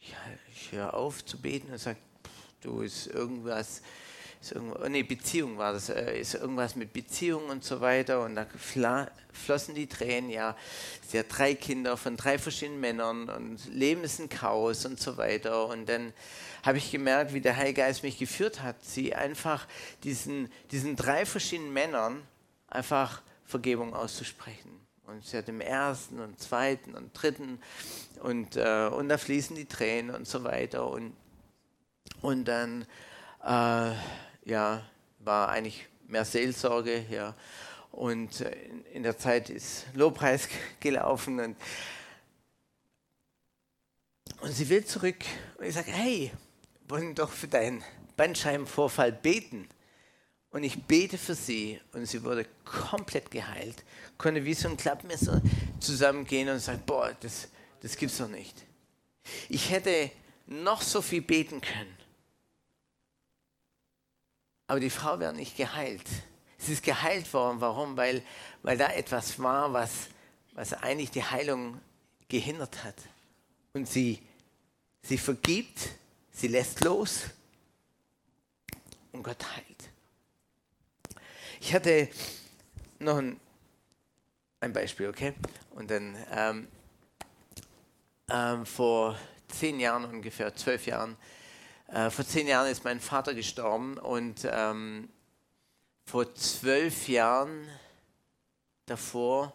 Ich, 0.00 0.14
ich 0.52 0.72
höre 0.72 0.92
auf 0.92 1.24
zu 1.24 1.40
beten 1.40 1.72
und 1.72 1.78
sage, 1.78 1.98
du 2.60 2.82
ist 2.82 3.06
irgendwas, 3.06 3.80
ist 4.44 4.52
irgendwas, 4.52 4.82
oh 4.84 4.88
nee, 4.88 5.02
Beziehung 5.02 5.58
war 5.58 5.72
das, 5.72 5.88
äh, 5.88 6.20
ist 6.20 6.34
irgendwas 6.34 6.76
mit 6.76 6.92
Beziehung 6.92 7.48
und 7.48 7.64
so 7.64 7.80
weiter. 7.80 8.22
Und 8.22 8.34
da 8.34 8.46
flossen 9.32 9.74
die 9.74 9.86
Tränen, 9.86 10.30
ja. 10.30 10.56
Sie 11.06 11.18
hat 11.18 11.26
drei 11.28 11.54
Kinder 11.54 11.96
von 11.96 12.16
drei 12.16 12.38
verschiedenen 12.38 12.80
Männern 12.80 13.28
und 13.28 13.64
Leben 13.72 14.04
ist 14.04 14.20
ein 14.20 14.28
Chaos 14.28 14.84
und 14.84 15.00
so 15.00 15.16
weiter. 15.16 15.66
Und 15.66 15.88
dann 15.88 16.12
habe 16.62 16.78
ich 16.78 16.90
gemerkt, 16.90 17.32
wie 17.32 17.40
der 17.40 17.56
Heilige 17.56 17.82
Geist 17.82 18.02
mich 18.02 18.18
geführt 18.18 18.62
hat, 18.62 18.76
sie 18.84 19.14
einfach 19.14 19.66
diesen, 20.02 20.50
diesen 20.70 20.96
drei 20.96 21.26
verschiedenen 21.26 21.72
Männern 21.72 22.22
einfach 22.68 23.22
Vergebung 23.44 23.94
auszusprechen. 23.94 24.80
Und 25.06 25.24
sie 25.24 25.36
hat 25.36 25.48
im 25.48 25.60
ersten 25.60 26.20
und 26.20 26.40
zweiten 26.40 26.94
und 26.94 27.12
dritten 27.12 27.60
und, 28.20 28.56
äh, 28.56 28.88
und 28.88 29.08
da 29.08 29.18
fließen 29.18 29.54
die 29.54 29.66
Tränen 29.66 30.14
und 30.14 30.26
so 30.26 30.44
weiter. 30.44 30.88
Und, 30.88 31.14
und 32.22 32.46
dann 32.46 32.86
äh, 33.44 33.92
ja, 34.44 34.82
war 35.18 35.48
eigentlich 35.48 35.86
mehr 36.06 36.24
Seelsorge. 36.24 37.06
Ja. 37.10 37.34
Und 37.90 38.40
in, 38.40 38.84
in 38.86 39.02
der 39.02 39.18
Zeit 39.18 39.50
ist 39.50 39.86
Lobpreis 39.94 40.48
gelaufen 40.80 41.40
und, 41.40 41.56
und 44.40 44.52
sie 44.52 44.68
will 44.68 44.84
zurück. 44.84 45.24
Und 45.58 45.66
ich 45.66 45.74
sage, 45.74 45.92
hey, 45.92 46.32
wollen 46.88 47.14
doch 47.14 47.30
für 47.30 47.48
deinen 47.48 47.82
Bandscheibenvorfall 48.16 49.12
beten. 49.12 49.68
Und 50.50 50.62
ich 50.62 50.84
bete 50.84 51.18
für 51.18 51.34
sie 51.34 51.80
und 51.92 52.06
sie 52.06 52.22
wurde 52.22 52.46
komplett 52.64 53.30
geheilt. 53.30 53.82
Konnte 54.16 54.44
wie 54.44 54.54
so 54.54 54.68
ein 54.68 54.76
Klappmesser 54.76 55.42
zusammengehen 55.80 56.48
und 56.48 56.60
sagt, 56.60 56.86
boah, 56.86 57.12
das, 57.20 57.48
das 57.80 57.96
gibt's 57.96 58.18
doch 58.18 58.28
nicht. 58.28 58.64
Ich 59.48 59.70
hätte 59.70 60.12
noch 60.46 60.82
so 60.82 61.02
viel 61.02 61.22
beten 61.22 61.60
können. 61.60 61.96
Aber 64.66 64.80
die 64.80 64.90
Frau 64.90 65.18
wäre 65.18 65.34
nicht 65.34 65.56
geheilt. 65.56 66.06
Sie 66.58 66.72
ist 66.72 66.82
geheilt 66.82 67.32
worden. 67.32 67.60
Warum? 67.60 67.96
Weil, 67.96 68.22
weil 68.62 68.78
da 68.78 68.90
etwas 68.90 69.38
war, 69.38 69.72
was, 69.72 70.08
was 70.52 70.72
eigentlich 70.72 71.10
die 71.10 71.22
Heilung 71.22 71.80
gehindert 72.28 72.84
hat. 72.84 72.96
Und 73.74 73.88
sie, 73.88 74.22
sie 75.02 75.18
vergibt, 75.18 75.90
sie 76.32 76.48
lässt 76.48 76.82
los 76.82 77.24
und 79.12 79.22
Gott 79.22 79.44
heilt. 79.54 79.90
Ich 81.60 81.74
hatte 81.74 82.08
noch 82.98 83.18
ein, 83.18 83.40
ein 84.60 84.72
Beispiel, 84.72 85.08
okay? 85.08 85.34
Und 85.70 85.90
dann 85.90 86.16
ähm, 86.30 86.68
ähm, 88.30 88.66
vor 88.66 89.18
zehn 89.48 89.80
Jahren, 89.80 90.04
ungefähr 90.04 90.54
zwölf 90.54 90.86
Jahren, 90.86 91.16
äh, 91.88 92.10
vor 92.10 92.24
zehn 92.24 92.46
Jahren 92.46 92.70
ist 92.70 92.84
mein 92.84 93.00
Vater 93.00 93.34
gestorben 93.34 93.98
und 93.98 94.46
ähm, 94.50 95.08
vor 96.06 96.34
zwölf 96.34 97.08
Jahren 97.08 97.66
davor, 98.86 99.52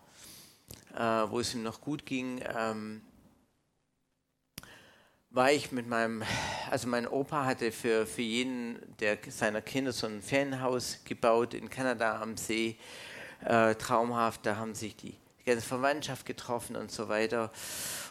äh, 0.95 0.99
wo 0.99 1.39
es 1.39 1.53
ihm 1.53 1.63
noch 1.63 1.81
gut 1.81 2.05
ging, 2.05 2.41
ähm, 2.55 3.01
war 5.31 5.51
ich 5.51 5.71
mit 5.71 5.87
meinem, 5.87 6.23
also 6.71 6.87
mein 6.87 7.07
Opa 7.07 7.45
hatte 7.45 7.71
für, 7.71 8.07
für 8.07 8.23
jeden 8.23 8.79
der 8.99 9.17
seiner 9.27 9.61
Kinder 9.61 9.91
so 9.91 10.07
ein 10.07 10.21
Ferienhaus 10.21 10.99
gebaut 11.05 11.53
in 11.53 11.69
Kanada 11.69 12.19
am 12.19 12.35
See, 12.35 12.77
äh, 13.45 13.75
traumhaft, 13.75 14.45
da 14.45 14.55
haben 14.55 14.73
sich 14.73 14.95
die, 14.95 15.15
die, 15.39 15.43
ganze 15.45 15.65
Verwandtschaft 15.65 16.25
getroffen 16.25 16.75
und 16.75 16.91
so 16.91 17.09
weiter. 17.09 17.51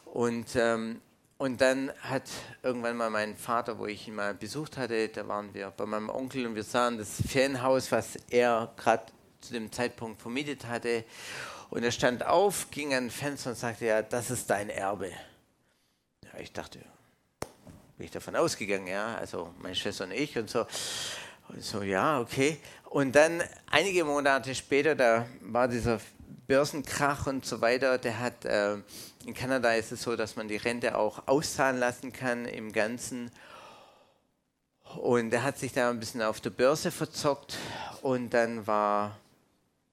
Und, 0.04 0.54
ähm, 0.56 1.00
und 1.38 1.60
dann 1.60 1.92
hat 2.00 2.24
irgendwann 2.64 2.96
mal 2.96 3.10
mein 3.10 3.36
Vater, 3.36 3.78
wo 3.78 3.86
ich 3.86 4.08
ihn 4.08 4.16
mal 4.16 4.34
besucht 4.34 4.76
hatte, 4.76 5.08
da 5.08 5.26
waren 5.28 5.54
wir 5.54 5.70
bei 5.70 5.86
meinem 5.86 6.10
Onkel 6.10 6.44
und 6.46 6.56
wir 6.56 6.64
sahen 6.64 6.98
das 6.98 7.22
Ferienhaus, 7.28 7.92
was 7.92 8.16
er 8.28 8.72
gerade 8.76 9.04
zu 9.40 9.52
dem 9.52 9.70
Zeitpunkt 9.70 10.20
vermietet 10.20 10.66
hatte. 10.66 11.04
Und 11.70 11.84
er 11.84 11.92
stand 11.92 12.26
auf, 12.26 12.70
ging 12.72 12.92
an 12.92 13.04
ein 13.04 13.10
Fenster 13.10 13.50
und 13.50 13.56
sagte, 13.56 13.86
ja, 13.86 14.02
das 14.02 14.32
ist 14.32 14.50
dein 14.50 14.68
Erbe. 14.68 15.10
Ja, 16.24 16.40
ich 16.40 16.52
dachte, 16.52 16.80
bin 17.96 18.06
ich 18.06 18.10
davon 18.10 18.34
ausgegangen, 18.34 18.88
ja, 18.88 19.14
also 19.16 19.54
meine 19.60 19.76
Schwester 19.76 20.04
und 20.04 20.12
ich 20.12 20.36
und 20.36 20.50
so. 20.50 20.66
Und 21.50 21.62
so, 21.62 21.82
ja, 21.82 22.20
okay. 22.20 22.58
Und 22.84 23.14
dann 23.14 23.44
einige 23.70 24.04
Monate 24.04 24.54
später, 24.56 24.96
da 24.96 25.26
war 25.42 25.68
dieser 25.68 26.00
Börsenkrach 26.48 27.26
und 27.26 27.44
so 27.44 27.60
weiter, 27.60 27.98
der 27.98 28.18
hat, 28.18 28.44
äh, 28.44 28.78
in 29.28 29.34
Kanada 29.34 29.74
ist 29.74 29.92
es 29.92 30.04
so, 30.04 30.16
dass 30.16 30.36
man 30.36 30.48
die 30.48 30.56
Rente 30.56 30.96
auch 30.96 31.28
auszahlen 31.28 31.78
lassen 31.78 32.14
kann 32.14 32.46
im 32.46 32.72
Ganzen. 32.72 33.30
Und 34.96 35.34
er 35.34 35.42
hat 35.42 35.58
sich 35.58 35.74
da 35.74 35.90
ein 35.90 36.00
bisschen 36.00 36.22
auf 36.22 36.40
der 36.40 36.48
Börse 36.48 36.90
verzockt 36.90 37.58
und 38.00 38.30
dann 38.30 38.66
war 38.66 39.18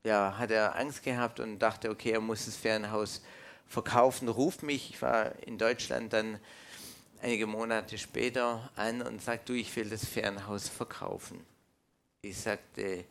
ja, 0.06 0.38
hat 0.38 0.52
er 0.52 0.78
Angst 0.78 1.04
gehabt 1.04 1.42
und 1.42 1.60
dachte, 1.60 1.90
okay, 1.90 2.12
er 2.12 2.22
muss 2.22 2.46
das 2.46 2.56
Ferienhaus 2.56 3.24
verkaufen, 3.68 4.30
ruft 4.30 4.64
mich, 4.64 4.92
ich 4.92 5.02
war 5.02 5.34
in 5.46 5.58
Deutschland 5.58 6.14
dann 6.14 6.40
einige 7.22 7.46
Monate 7.46 7.98
später 7.98 8.72
an 8.78 9.02
und 9.02 9.22
sagt, 9.22 9.50
du, 9.50 9.54
ich 9.54 9.76
will 9.76 9.90
das 9.90 10.06
Ferienhaus 10.06 10.70
verkaufen. 10.70 11.46
Ich 12.22 12.38
sagte, 12.38 13.04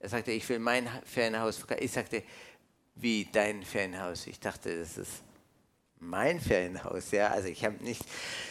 er 0.00 0.08
sagte, 0.08 0.32
ich 0.32 0.48
will 0.48 0.58
mein 0.58 0.88
Ferienhaus 1.04 1.56
verkaufen. 1.56 1.84
Ich 1.84 1.92
sagte, 1.92 2.24
wie 2.96 3.28
dein 3.30 3.62
Ferienhaus? 3.62 4.26
Ich 4.26 4.40
dachte, 4.40 4.76
das 4.76 4.98
ist 4.98 5.22
mein 6.00 6.40
Ferienhaus, 6.40 7.10
ja. 7.10 7.28
Also 7.28 7.48
ich 7.48 7.64
habe 7.64 7.82
nicht 7.82 8.02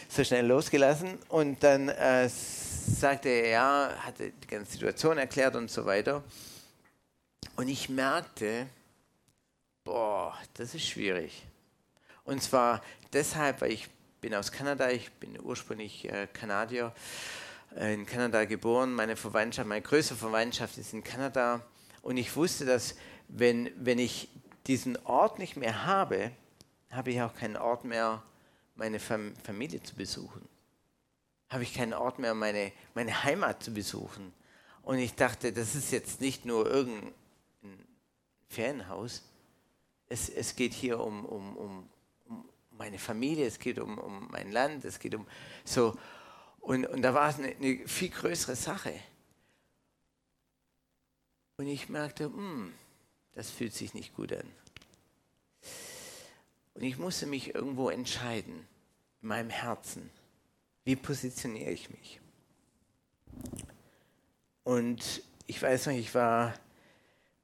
so 0.08 0.24
schnell 0.24 0.46
losgelassen 0.46 1.18
und 1.28 1.62
dann 1.62 1.88
äh, 1.88 2.28
sagte 2.28 3.28
er, 3.28 3.48
ja, 3.48 3.90
hatte 4.00 4.30
die 4.30 4.46
ganze 4.46 4.72
Situation 4.72 5.18
erklärt 5.18 5.56
und 5.56 5.70
so 5.70 5.84
weiter. 5.84 6.22
Und 7.56 7.68
ich 7.68 7.88
merkte, 7.88 8.66
boah, 9.84 10.36
das 10.54 10.74
ist 10.74 10.86
schwierig. 10.86 11.44
Und 12.24 12.42
zwar 12.42 12.82
deshalb, 13.12 13.60
weil 13.60 13.72
ich 13.72 13.88
bin 14.20 14.34
aus 14.34 14.52
Kanada, 14.52 14.90
ich 14.90 15.10
bin 15.12 15.40
ursprünglich 15.40 16.10
äh, 16.10 16.26
Kanadier, 16.32 16.92
äh, 17.76 17.94
in 17.94 18.06
Kanada 18.06 18.44
geboren. 18.44 18.92
Meine 18.92 19.16
Verwandtschaft, 19.16 19.68
meine 19.68 19.82
größte 19.82 20.14
Verwandtschaft 20.14 20.78
ist 20.78 20.92
in 20.92 21.04
Kanada. 21.04 21.62
Und 22.02 22.16
ich 22.16 22.34
wusste, 22.36 22.64
dass 22.64 22.96
wenn, 23.28 23.70
wenn 23.76 23.98
ich 23.98 24.28
diesen 24.66 24.96
Ort 25.04 25.38
nicht 25.38 25.56
mehr 25.56 25.86
habe, 25.86 26.30
habe 26.90 27.10
ich 27.10 27.20
auch 27.20 27.34
keinen 27.34 27.56
Ort 27.56 27.84
mehr, 27.84 28.22
meine 28.74 28.98
Fam 28.98 29.34
Familie 29.42 29.82
zu 29.82 29.94
besuchen. 29.94 30.48
Habe 31.48 31.62
ich 31.62 31.74
keinen 31.74 31.94
Ort 31.94 32.18
mehr, 32.18 32.34
meine, 32.34 32.72
meine 32.94 33.24
Heimat 33.24 33.62
zu 33.62 33.72
besuchen. 33.72 34.32
Und 34.82 34.98
ich 34.98 35.14
dachte, 35.14 35.52
das 35.52 35.74
ist 35.74 35.92
jetzt 35.92 36.20
nicht 36.20 36.44
nur 36.44 36.66
irgendein 36.66 37.12
Ferienhaus. 38.48 39.22
Es, 40.08 40.28
es 40.28 40.56
geht 40.56 40.72
hier 40.72 41.00
um, 41.00 41.24
um, 41.24 41.56
um, 41.56 41.88
um 42.26 42.48
meine 42.70 42.98
Familie, 42.98 43.46
es 43.46 43.58
geht 43.58 43.78
um, 43.78 43.98
um 43.98 44.28
mein 44.30 44.52
Land, 44.52 44.84
es 44.84 44.98
geht 44.98 45.14
um 45.14 45.26
so. 45.64 45.98
Und, 46.60 46.86
und 46.86 47.02
da 47.02 47.14
war 47.14 47.28
es 47.28 47.38
eine, 47.38 47.48
eine 47.48 47.86
viel 47.86 48.10
größere 48.10 48.56
Sache. 48.56 48.94
Und 51.56 51.66
ich 51.66 51.88
merkte, 51.88 52.24
hm, 52.24 52.72
das 53.32 53.50
fühlt 53.50 53.74
sich 53.74 53.94
nicht 53.94 54.14
gut 54.14 54.32
an. 54.32 54.46
Und 56.78 56.84
ich 56.84 56.96
musste 56.96 57.26
mich 57.26 57.56
irgendwo 57.56 57.90
entscheiden, 57.90 58.64
in 59.20 59.28
meinem 59.28 59.50
Herzen. 59.50 60.10
Wie 60.84 60.94
positioniere 60.94 61.72
ich 61.72 61.90
mich? 61.90 62.20
Und 64.62 65.24
ich 65.48 65.60
weiß 65.60 65.86
noch, 65.86 65.94
ich 65.94 66.14
war 66.14 66.54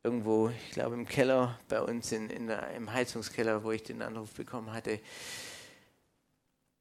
irgendwo, 0.05 0.51
ich 0.51 0.71
glaube 0.71 0.95
im 0.95 1.09
Keller 1.09 1.59
bei 1.69 1.83
uns, 1.83 2.13
in, 2.13 2.31
in 2.31 2.47
der, 2.47 2.71
im 2.75 2.93
Heizungskeller, 2.93 3.65
wo 3.65 3.73
ich 3.73 3.83
den 3.83 4.03
Anruf 4.03 4.33
bekommen 4.35 4.73
hatte. 4.73 5.01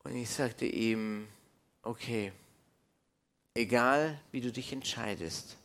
Und 0.04 0.16
ich 0.16 0.30
sagte 0.30 0.68
ihm, 0.68 1.28
okay, 1.82 2.34
egal 3.56 4.22
wie 4.32 4.42
du 4.42 4.52
dich 4.52 4.72
entscheidest, 4.72 5.58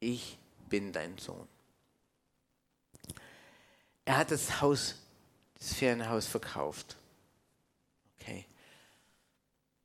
ich 0.00 0.38
bin 0.70 0.92
dein 0.92 1.18
Sohn. 1.18 1.46
Er 4.06 4.16
hat 4.16 4.30
das 4.30 4.62
Haus, 4.62 5.03
das 5.58 5.74
Ferienhaus 5.74 6.26
verkauft. 6.26 6.96
Okay. 8.20 8.46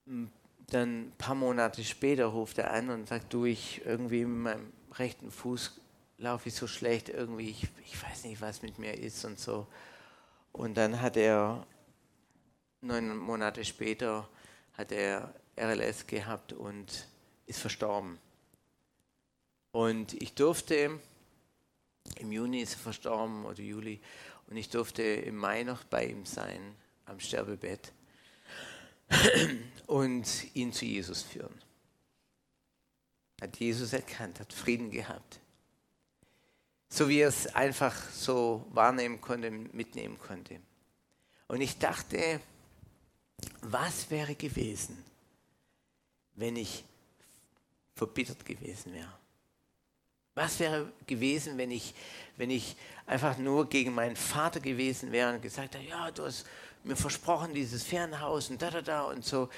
Dann 0.05 1.07
ein 1.07 1.13
paar 1.17 1.35
Monate 1.35 1.83
später 1.83 2.25
ruft 2.25 2.57
er 2.57 2.71
an 2.71 2.89
und 2.89 3.07
sagt, 3.07 3.33
du, 3.33 3.45
ich 3.45 3.85
irgendwie 3.85 4.25
mit 4.25 4.43
meinem 4.43 4.73
rechten 4.93 5.31
Fuß 5.31 5.79
laufe 6.17 6.49
ich 6.49 6.55
so 6.55 6.67
schlecht, 6.67 7.09
irgendwie, 7.09 7.49
ich, 7.49 7.67
ich 7.85 8.03
weiß 8.03 8.25
nicht, 8.25 8.41
was 8.41 8.61
mit 8.61 8.77
mir 8.77 8.93
ist 8.93 9.23
und 9.25 9.39
so. 9.39 9.67
Und 10.51 10.75
dann 10.75 11.01
hat 11.01 11.15
er, 11.15 11.65
neun 12.81 13.17
Monate 13.17 13.63
später, 13.63 14.27
hat 14.73 14.91
er 14.91 15.33
RLS 15.57 16.07
gehabt 16.07 16.53
und 16.53 17.07
ist 17.45 17.59
verstorben. 17.59 18.17
Und 19.71 20.13
ich 20.21 20.33
durfte, 20.33 20.99
im 22.17 22.31
Juni 22.31 22.61
ist 22.61 22.73
er 22.73 22.79
verstorben 22.79 23.45
oder 23.45 23.61
Juli, 23.61 23.99
und 24.49 24.57
ich 24.57 24.69
durfte 24.69 25.03
im 25.03 25.35
Mai 25.35 25.63
noch 25.63 25.83
bei 25.83 26.05
ihm 26.05 26.25
sein, 26.25 26.75
am 27.05 27.19
Sterbebett, 27.19 27.91
und 29.87 30.55
ihn 30.55 30.73
zu 30.73 30.85
Jesus 30.85 31.23
führen. 31.23 31.61
Hat 33.41 33.57
Jesus 33.57 33.93
erkannt, 33.93 34.39
hat 34.39 34.53
Frieden 34.53 34.91
gehabt 34.91 35.39
so 36.89 37.07
wie 37.07 37.19
er 37.19 37.29
es 37.29 37.47
einfach 37.55 37.95
so 38.11 38.65
wahrnehmen 38.71 39.21
konnte, 39.21 39.51
mitnehmen 39.51 40.17
konnte. 40.17 40.59
Und 41.47 41.61
ich 41.61 41.77
dachte, 41.77 42.41
was 43.61 44.09
wäre 44.09 44.35
gewesen, 44.35 45.03
wenn 46.35 46.55
ich 46.55 46.83
verbittert 47.95 48.43
gewesen 48.45 48.93
wäre? 48.93 49.13
Was 50.35 50.59
wäre 50.59 50.91
gewesen, 51.07 51.57
wenn 51.57 51.71
ich, 51.71 51.93
wenn 52.37 52.49
ich 52.49 52.75
einfach 53.05 53.37
nur 53.37 53.67
gegen 53.67 53.93
meinen 53.93 54.15
Vater 54.15 54.59
gewesen 54.59 55.11
wäre 55.11 55.33
und 55.33 55.41
gesagt 55.41 55.75
hätte, 55.75 55.85
ja, 55.85 56.11
du 56.11 56.25
hast 56.25 56.45
mir 56.83 56.95
versprochen, 56.95 57.53
dieses 57.53 57.83
Ferienhaus 57.83 58.49
und 58.49 58.61
da, 58.61 58.69
da, 58.69 58.81
da 58.81 59.03
und 59.03 59.25
so. 59.25 59.49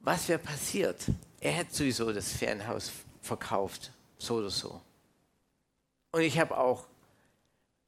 Was 0.00 0.28
wäre 0.28 0.38
passiert? 0.38 1.04
Er 1.40 1.52
hätte 1.52 1.74
sowieso 1.74 2.12
das 2.12 2.32
Ferienhaus 2.32 2.90
verkauft, 3.20 3.92
so 4.18 4.36
oder 4.36 4.50
so. 4.50 4.80
Und 6.12 6.22
ich 6.22 6.38
habe 6.38 6.56
auch 6.56 6.86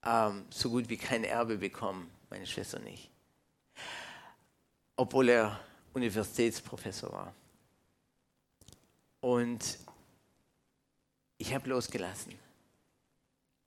ähm, 0.05 0.45
so 0.51 0.71
gut 0.71 0.89
wie 0.89 0.97
kein 0.97 1.25
Erbe 1.25 1.57
bekommen, 1.57 2.11
meine 2.31 2.47
Schwester 2.47 2.79
nicht. 2.79 3.11
Obwohl 4.97 5.31
er 5.31 5.59
Universitätsprofessor 5.95 7.13
war. 7.13 7.35
Und 9.21 9.79
ich 11.43 11.55
habe 11.55 11.68
losgelassen. 11.68 12.38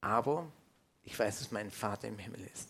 Aber 0.01 0.51
ich 1.03 1.17
weiß, 1.17 1.39
dass 1.39 1.51
mein 1.51 1.71
Vater 1.71 2.07
im 2.07 2.17
Himmel 2.17 2.41
ist. 2.53 2.69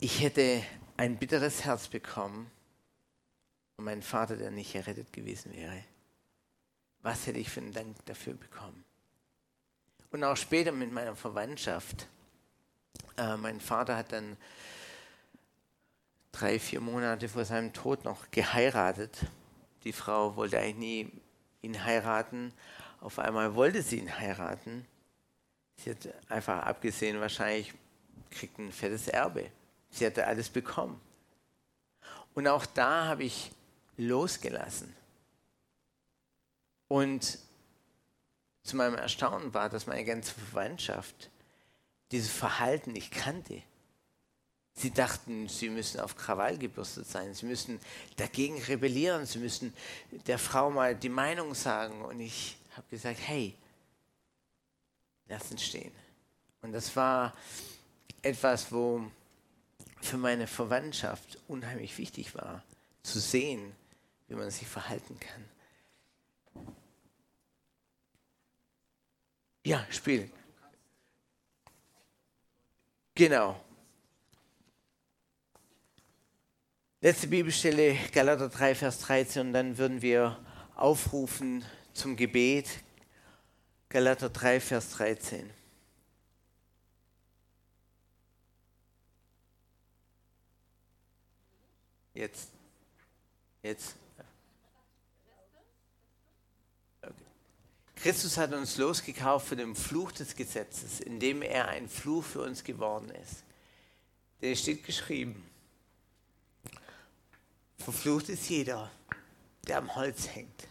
Ich 0.00 0.20
hätte 0.20 0.62
ein 0.96 1.16
bitteres 1.18 1.64
Herz 1.64 1.88
bekommen 1.88 2.50
und 3.76 3.84
mein 3.84 4.02
Vater, 4.02 4.36
der 4.36 4.50
nicht 4.50 4.74
errettet 4.74 5.12
gewesen 5.12 5.52
wäre. 5.54 5.84
Was 7.02 7.26
hätte 7.26 7.38
ich 7.38 7.50
für 7.50 7.60
einen 7.60 7.72
Dank 7.72 7.96
dafür 8.06 8.34
bekommen? 8.34 8.84
und 10.12 10.22
auch 10.24 10.36
später 10.36 10.72
mit 10.72 10.92
meiner 10.92 11.16
Verwandtschaft. 11.16 12.06
Äh, 13.16 13.36
mein 13.36 13.60
Vater 13.60 13.96
hat 13.96 14.12
dann 14.12 14.36
drei, 16.30 16.58
vier 16.58 16.80
Monate 16.80 17.28
vor 17.28 17.44
seinem 17.44 17.72
Tod 17.72 18.04
noch 18.04 18.30
geheiratet. 18.30 19.26
Die 19.84 19.92
Frau 19.92 20.36
wollte 20.36 20.58
eigentlich 20.58 20.76
nie 20.76 21.12
ihn 21.62 21.84
heiraten. 21.84 22.52
Auf 23.00 23.18
einmal 23.18 23.54
wollte 23.54 23.82
sie 23.82 23.98
ihn 23.98 24.18
heiraten. 24.18 24.86
Sie 25.76 25.90
hat 25.90 26.08
einfach 26.28 26.62
abgesehen, 26.62 27.20
wahrscheinlich 27.20 27.72
kriegt 28.30 28.58
ein 28.58 28.72
fettes 28.72 29.08
Erbe. 29.08 29.50
Sie 29.90 30.06
hatte 30.06 30.26
alles 30.26 30.48
bekommen. 30.48 31.00
Und 32.34 32.46
auch 32.48 32.66
da 32.66 33.06
habe 33.06 33.24
ich 33.24 33.50
losgelassen. 33.96 34.94
Und 36.88 37.38
zu 38.62 38.76
meinem 38.76 38.94
Erstaunen 38.94 39.54
war, 39.54 39.68
dass 39.68 39.86
meine 39.86 40.04
ganze 40.04 40.32
Verwandtschaft 40.32 41.30
dieses 42.10 42.30
Verhalten 42.30 42.92
nicht 42.92 43.10
kannte. 43.10 43.62
Sie 44.74 44.90
dachten, 44.90 45.48
sie 45.48 45.68
müssen 45.68 46.00
auf 46.00 46.16
Krawall 46.16 46.56
gebürstet 46.56 47.06
sein, 47.06 47.34
sie 47.34 47.46
müssen 47.46 47.78
dagegen 48.16 48.60
rebellieren, 48.62 49.26
sie 49.26 49.38
müssen 49.38 49.74
der 50.26 50.38
Frau 50.38 50.70
mal 50.70 50.94
die 50.96 51.10
Meinung 51.10 51.54
sagen. 51.54 52.02
Und 52.02 52.20
ich 52.20 52.56
habe 52.76 52.86
gesagt, 52.90 53.20
hey, 53.22 53.54
lass 55.28 55.50
uns 55.50 55.62
stehen. 55.62 55.92
Und 56.62 56.72
das 56.72 56.94
war 56.96 57.34
etwas, 58.22 58.72
wo 58.72 59.10
für 60.00 60.16
meine 60.16 60.46
Verwandtschaft 60.46 61.38
unheimlich 61.48 61.98
wichtig 61.98 62.34
war, 62.34 62.62
zu 63.02 63.20
sehen, 63.20 63.74
wie 64.28 64.34
man 64.34 64.50
sich 64.50 64.66
verhalten 64.66 65.18
kann. 65.20 65.44
Ja, 69.64 69.86
spielen. 69.90 70.32
Genau. 73.14 73.62
Letzte 77.04 77.26
Bibelstelle, 77.26 77.98
Galater 78.12 78.48
3, 78.48 78.76
Vers 78.76 79.00
13, 79.00 79.48
und 79.48 79.52
dann 79.52 79.76
würden 79.76 80.02
wir 80.02 80.38
aufrufen 80.76 81.64
zum 81.92 82.14
Gebet. 82.14 82.68
Galater 83.88 84.30
3, 84.30 84.60
Vers 84.60 84.90
13. 84.90 85.50
Jetzt. 92.14 92.50
Jetzt. 93.64 93.96
Christus 97.96 98.36
hat 98.36 98.52
uns 98.52 98.76
losgekauft 98.76 99.48
von 99.48 99.58
dem 99.58 99.74
Fluch 99.74 100.12
des 100.12 100.36
Gesetzes, 100.36 101.00
indem 101.00 101.42
er 101.42 101.66
ein 101.66 101.88
Fluch 101.88 102.22
für 102.22 102.42
uns 102.42 102.62
geworden 102.62 103.10
ist. 103.10 103.42
Der 104.40 104.54
steht 104.54 104.84
geschrieben. 104.84 105.51
Verflucht 107.78 108.28
ist 108.28 108.48
jeder, 108.48 108.90
der 109.66 109.78
am 109.78 109.94
Holz 109.94 110.28
hängt, 110.28 110.68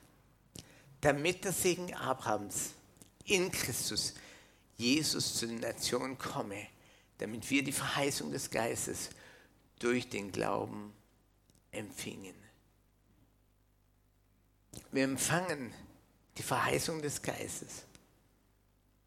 damit 1.02 1.44
der 1.44 1.52
Segen 1.52 1.94
Abrahams 1.94 2.72
in 3.26 3.52
Christus, 3.52 4.14
Jesus 4.78 5.36
zu 5.36 5.48
den 5.48 5.60
Nationen 5.60 6.18
komme, 6.18 6.68
damit 7.18 7.50
wir 7.50 7.64
die 7.64 7.72
Verheißung 7.72 8.32
des 8.32 8.50
Geistes 8.50 9.10
durch 9.80 10.10
den 10.10 10.32
Glauben 10.32 10.94
empfingen. 11.72 12.36
Wir 14.92 15.04
empfangen 15.04 15.74
die 16.38 16.44
Verheißung 16.44 17.02
des 17.02 17.22
Geistes 17.22 17.84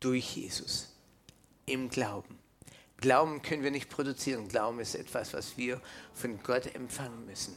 durch 0.01 0.37
Jesus 0.37 0.95
im 1.67 1.89
Glauben. 1.89 2.39
Glauben 2.99 3.43
können 3.43 3.63
wir 3.63 3.71
nicht 3.71 3.91
produzieren. 3.91 4.49
Glauben 4.49 4.81
ist 4.81 4.95
etwas, 4.95 5.35
was 5.35 5.57
wir 5.57 5.81
von 6.15 6.43
Gott 6.43 6.75
empfangen 6.75 7.27
müssen. 7.27 7.57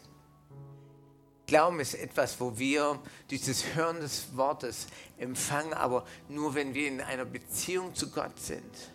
Glauben 1.47 1.79
ist 1.79 1.93
etwas, 1.93 2.41
wo 2.41 2.57
wir 2.59 2.99
dieses 3.29 3.73
Hören 3.73 4.01
des 4.01 4.35
Wortes 4.35 4.87
empfangen, 5.17 5.73
aber 5.73 6.05
nur 6.27 6.53
wenn 6.55 6.73
wir 6.73 6.89
in 6.89 6.99
einer 6.99 7.23
Beziehung 7.23 7.95
zu 7.95 8.11
Gott 8.11 8.37
sind. 8.37 8.91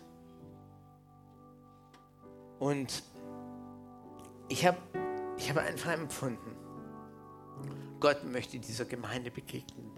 Und 2.59 3.03
ich 4.49 4.67
habe 4.67 4.77
ich 5.35 5.49
hab 5.49 5.57
einfach 5.57 5.93
empfunden, 5.93 6.55
Gott 7.99 8.23
möchte 8.23 8.59
dieser 8.59 8.85
Gemeinde 8.85 9.31
begegnen. 9.31 9.91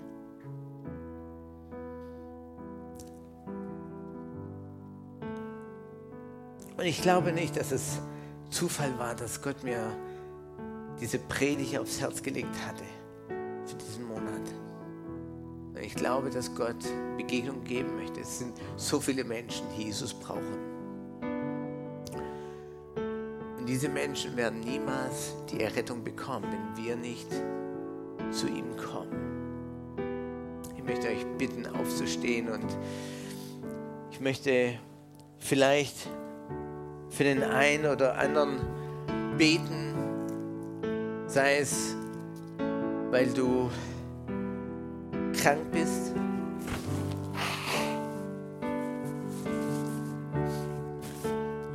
Und 6.78 6.86
ich 6.86 7.02
glaube 7.02 7.34
nicht, 7.34 7.58
dass 7.58 7.72
es 7.74 8.00
Zufall 8.50 8.98
war, 8.98 9.14
dass 9.14 9.42
Gott 9.42 9.64
mir 9.64 9.92
diese 11.00 11.20
Predigt 11.20 11.78
aufs 11.78 12.00
Herz 12.00 12.22
gelegt 12.22 12.56
hatte 12.66 12.84
für 13.66 13.76
diesen 13.76 14.08
Monat. 14.08 14.42
Ich 15.82 15.96
glaube, 15.96 16.30
dass 16.30 16.54
Gott 16.56 16.76
Begegnung 17.18 17.64
geben 17.64 17.96
möchte. 17.98 18.22
Es 18.22 18.40
sind 18.40 18.54
so 18.78 19.00
viele 19.00 19.24
Menschen, 19.24 19.66
die 19.78 19.84
Jesus 19.84 20.14
brauchen. 20.14 20.76
Und 23.58 23.66
diese 23.68 23.90
Menschen 23.90 24.38
werden 24.38 24.60
niemals 24.62 25.34
die 25.52 25.62
Errettung 25.62 26.04
bekommen, 26.04 26.46
wenn 26.52 26.86
wir 26.86 26.96
nicht 26.96 27.28
zu 28.32 28.48
ihm 28.48 28.76
kommen. 28.78 29.96
Ich 30.78 30.84
möchte 30.84 31.08
euch 31.08 31.26
bitten, 31.38 31.66
aufzustehen 31.68 32.50
und 32.50 32.78
ich 34.12 34.20
möchte 34.20 34.80
vielleicht 35.40 36.08
für 37.10 37.24
den 37.24 37.44
einen 37.44 37.86
oder 37.86 38.18
anderen 38.18 38.60
beten, 39.38 39.94
sei 41.36 41.58
es, 41.58 41.94
weil 43.12 43.28
du 43.34 43.70
krank 45.34 45.70
bist. 45.70 46.14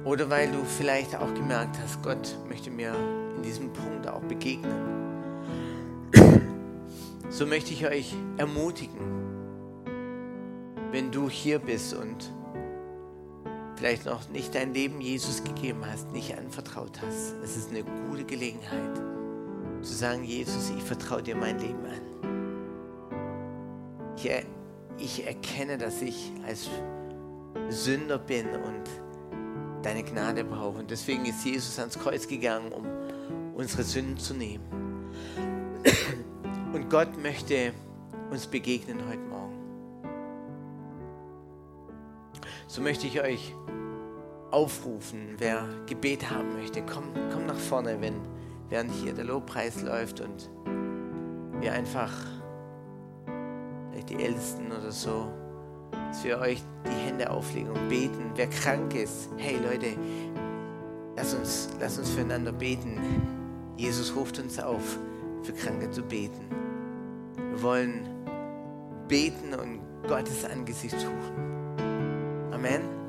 Oder 0.03 0.31
weil 0.31 0.51
du 0.51 0.65
vielleicht 0.65 1.15
auch 1.15 1.35
gemerkt 1.35 1.77
hast, 1.79 2.03
Gott 2.03 2.39
möchte 2.49 2.71
mir 2.71 2.95
in 3.37 3.43
diesem 3.43 3.71
Punkt 3.71 4.09
auch 4.09 4.23
begegnen. 4.23 4.73
So 7.29 7.45
möchte 7.45 7.75
ich 7.75 7.87
euch 7.87 8.15
ermutigen, 8.39 8.99
wenn 10.91 11.13
du 11.13 11.29
hier 11.29 11.59
bist 11.59 11.93
und 11.93 12.33
vielleicht 13.77 14.07
noch 14.07 14.27
nicht 14.31 14.55
dein 14.55 14.73
Leben 14.73 15.03
Jesus 15.03 15.45
gegeben 15.45 15.85
hast, 15.85 16.11
nicht 16.13 16.35
anvertraut 16.39 16.99
hast. 17.03 17.35
Es 17.45 17.59
ist 17.59 17.69
eine 17.69 17.85
gute 18.09 18.25
Gelegenheit 18.25 19.10
zu 19.83 19.95
sagen, 19.95 20.25
Jesus, 20.25 20.73
ich 20.77 20.83
vertraue 20.83 21.23
dir 21.23 21.37
mein 21.37 21.59
Leben 21.59 21.85
an. 21.85 22.01
Ich, 24.17 24.29
er, 24.29 24.43
ich 24.99 25.27
erkenne, 25.27 25.79
dass 25.79 26.03
ich 26.03 26.33
als 26.47 26.69
Sünder 27.69 28.19
bin 28.19 28.49
und 28.49 28.85
deine 29.83 30.03
Gnade 30.03 30.45
brauche. 30.45 30.79
Und 30.79 30.91
deswegen 30.91 31.25
ist 31.25 31.45
Jesus 31.45 31.79
ans 31.79 31.99
Kreuz 31.99 32.29
gegangen, 32.29 32.73
um 32.73 32.87
unsere 33.55 33.83
Sünden 33.83 34.19
zu 34.19 34.35
nehmen. 34.35 34.65
Und 36.73 36.89
Gott 36.91 37.21
möchte 37.21 37.73
uns 38.31 38.47
begegnen 38.47 38.99
heute 39.09 39.23
Morgen. 39.23 39.59
So 42.69 42.81
möchte 42.81 43.07
ich 43.07 43.21
euch 43.21 43.55
aufrufen, 44.51 45.35
wer 45.39 45.67
Gebet 45.87 46.31
haben 46.31 46.53
möchte. 46.55 46.83
Komm, 46.83 47.05
komm 47.33 47.47
nach 47.47 47.59
vorne, 47.59 48.01
wenn, 48.01 48.21
während 48.71 48.91
hier 48.93 49.13
der 49.13 49.25
Lobpreis 49.25 49.83
läuft 49.83 50.21
und 50.21 50.49
wir 51.61 51.73
einfach, 51.73 52.13
vielleicht 53.91 54.11
die 54.11 54.23
Ältesten 54.23 54.67
oder 54.73 54.91
so, 54.91 55.31
dass 55.93 56.25
wir 56.25 56.39
euch 56.39 56.63
die 56.87 57.07
Hände 57.07 57.31
auflegen 57.31 57.71
und 57.71 57.89
beten. 57.89 58.31
Wer 58.35 58.49
krank 58.49 58.95
ist, 58.95 59.29
hey 59.37 59.59
Leute, 59.59 59.97
lass 61.17 61.35
uns, 61.35 61.71
lass 61.79 61.99
uns 61.99 62.11
füreinander 62.11 62.53
beten. 62.53 62.99
Jesus 63.77 64.15
ruft 64.15 64.39
uns 64.39 64.59
auf, 64.59 64.99
für 65.43 65.53
Kranke 65.53 65.91
zu 65.91 66.03
beten. 66.03 66.47
Wir 67.37 67.63
wollen 67.63 68.09
beten 69.09 69.55
und 69.55 69.81
Gottes 70.09 70.45
Angesicht 70.45 70.99
suchen. 70.99 72.51
Amen. 72.53 73.00